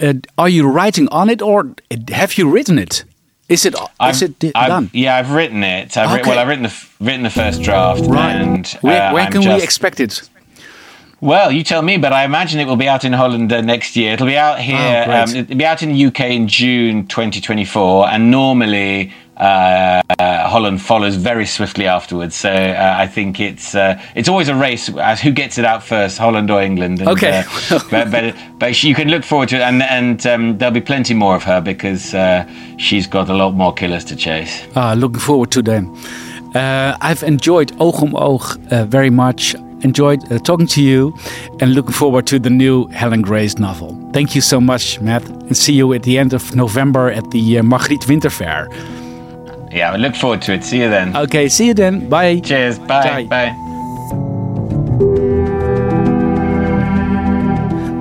uh, 0.01 0.13
are 0.37 0.49
you 0.49 0.67
writing 0.67 1.07
on 1.09 1.29
it 1.29 1.41
or 1.41 1.73
have 2.09 2.37
you 2.37 2.49
written 2.49 2.77
it? 2.77 3.03
Is 3.49 3.65
it 3.65 3.75
is 4.03 4.21
it 4.21 4.51
I've, 4.55 4.67
done? 4.67 4.89
Yeah, 4.93 5.15
I've 5.15 5.31
written 5.31 5.63
it. 5.63 5.95
I've 5.97 6.19
Okay. 6.19 6.29
well, 6.29 6.37
I've 6.39 6.47
written 6.49 6.63
the 6.63 6.87
written 6.99 7.23
the 7.23 7.29
first 7.29 7.61
draft, 7.63 8.01
Right. 8.01 8.35
and 8.35 8.67
Where, 8.81 9.01
uh, 9.09 9.13
where 9.13 9.25
I'm 9.25 9.31
can 9.31 9.41
we 9.41 9.63
expect 9.63 9.99
it? 9.99 10.21
Well, 11.19 11.51
you 11.51 11.63
tell 11.63 11.81
me, 11.81 11.97
but 11.97 12.13
I 12.13 12.25
imagine 12.25 12.59
it 12.59 12.65
will 12.65 12.75
be 12.75 12.87
out 12.87 13.03
in 13.03 13.11
Holland 13.11 13.51
uh, 13.51 13.61
next 13.61 13.95
year. 13.95 14.13
It'll 14.13 14.27
be 14.27 14.37
out 14.37 14.59
here. 14.59 15.05
Oh, 15.07 15.11
um, 15.23 15.35
it'll 15.35 15.57
be 15.57 15.65
out 15.65 15.81
in 15.81 15.93
the 15.93 16.05
UK 16.05 16.19
in 16.29 16.47
June 16.47 17.07
2024, 17.07 18.09
and 18.09 18.29
normally 18.29 19.11
uh, 19.35 20.03
uh, 20.19 20.47
Holland 20.47 20.79
follows 20.79 21.15
very 21.15 21.47
swiftly 21.47 21.87
afterwards. 21.87 22.35
So 22.35 22.51
uh, 22.51 22.95
I 22.99 23.07
think 23.07 23.39
it's 23.39 23.73
uh, 23.73 23.99
it's 24.13 24.29
always 24.29 24.47
a 24.47 24.53
race 24.53 24.89
as 24.95 25.19
who 25.19 25.31
gets 25.31 25.57
it 25.57 25.65
out 25.65 25.81
first, 25.81 26.19
Holland 26.19 26.51
or 26.51 26.61
England. 26.61 26.99
And, 26.99 27.09
Okay. 27.09 27.43
uh, 27.71 27.79
but 27.89 28.11
but 28.11 28.35
but 28.59 28.83
you 28.83 28.93
can 28.93 29.07
look 29.09 29.23
forward 29.23 29.49
to 29.49 29.55
it, 29.55 29.61
and 29.63 29.81
and 29.81 30.23
um, 30.27 30.57
there'll 30.59 30.71
be 30.73 30.81
plenty 30.81 31.15
more 31.15 31.35
of 31.35 31.41
her 31.43 31.61
because 31.61 32.13
uh, 32.13 32.45
she's 32.77 33.07
got 33.07 33.27
a 33.29 33.33
lot 33.33 33.55
more 33.55 33.73
killers 33.73 34.05
to 34.05 34.15
chase. 34.15 34.61
Ah, 34.75 34.93
looking 34.93 35.19
forward 35.19 35.49
to 35.51 35.63
them. 35.63 35.95
Uh, 36.53 36.95
I've 37.01 37.23
enjoyed 37.23 37.71
Oog 37.79 38.03
om 38.03 38.11
Oog 38.13 38.71
uh, 38.71 38.85
very 38.85 39.09
much. 39.09 39.55
Enjoyed 39.81 40.31
uh, 40.31 40.39
talking 40.39 40.67
to 40.67 40.81
you 40.81 41.13
and 41.59 41.73
looking 41.73 41.93
forward 41.93 42.25
to 42.27 42.39
the 42.39 42.49
new 42.49 42.87
Helen 42.87 43.21
Grace 43.21 43.59
novel. 43.59 43.95
Thank 44.11 44.33
you 44.35 44.41
so 44.41 44.59
much, 44.59 44.99
Matt, 45.01 45.23
and 45.29 45.55
see 45.55 45.73
you 45.73 45.93
at 45.93 46.03
the 46.03 46.17
end 46.17 46.33
of 46.33 46.55
November 46.55 47.11
at 47.11 47.29
the 47.31 47.59
uh, 47.59 47.63
Margriet 47.63 48.07
Winter 48.07 48.31
Fair. 48.31 48.67
Yeah, 49.71 49.93
I 49.93 49.97
look 49.97 50.15
forward 50.15 50.41
to 50.43 50.53
it. 50.53 50.63
See 50.63 50.79
you 50.79 50.89
then. 50.89 51.15
Okay, 51.15 51.49
see 51.49 51.67
you 51.67 51.73
then. 51.73 52.09
Bye. 52.09 52.39
Cheers. 52.39 52.79
Bye. 52.79 52.85
Bye. 52.87 53.27
Bye. 53.27 53.67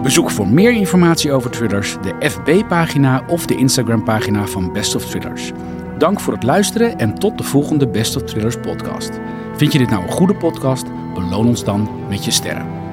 Bezoek 0.03 0.31
voor 0.31 0.49
meer 0.49 0.73
informatie 0.73 1.33
over 1.33 1.51
thrillers 1.51 1.97
de 2.03 2.29
FB-pagina 2.31 3.25
of 3.29 3.47
de 3.47 3.57
Instagram-pagina 3.57 4.47
van 4.47 4.73
Best 4.73 4.95
of 4.95 5.05
Thrillers. 5.05 5.53
Dank 5.99 6.21
voor 6.21 6.33
het 6.33 6.43
luisteren 6.43 6.99
en 6.99 7.15
tot 7.15 7.39
de 7.39 7.45
volgende 7.45 7.89
Best 7.89 8.17
of 8.17 8.23
Thrillers 8.23 8.57
podcast. 8.57 9.11
Vind 9.57 9.73
je 9.73 9.79
dit 9.79 9.91
nou 9.91 10.03
een 10.03 10.13
goede 10.13 10.35
podcast? 10.35 10.87
Beloon 11.17 11.47
ons 11.47 11.65
dan 11.65 11.89
met 12.09 12.25
je 12.25 12.31
sterren. 12.31 12.86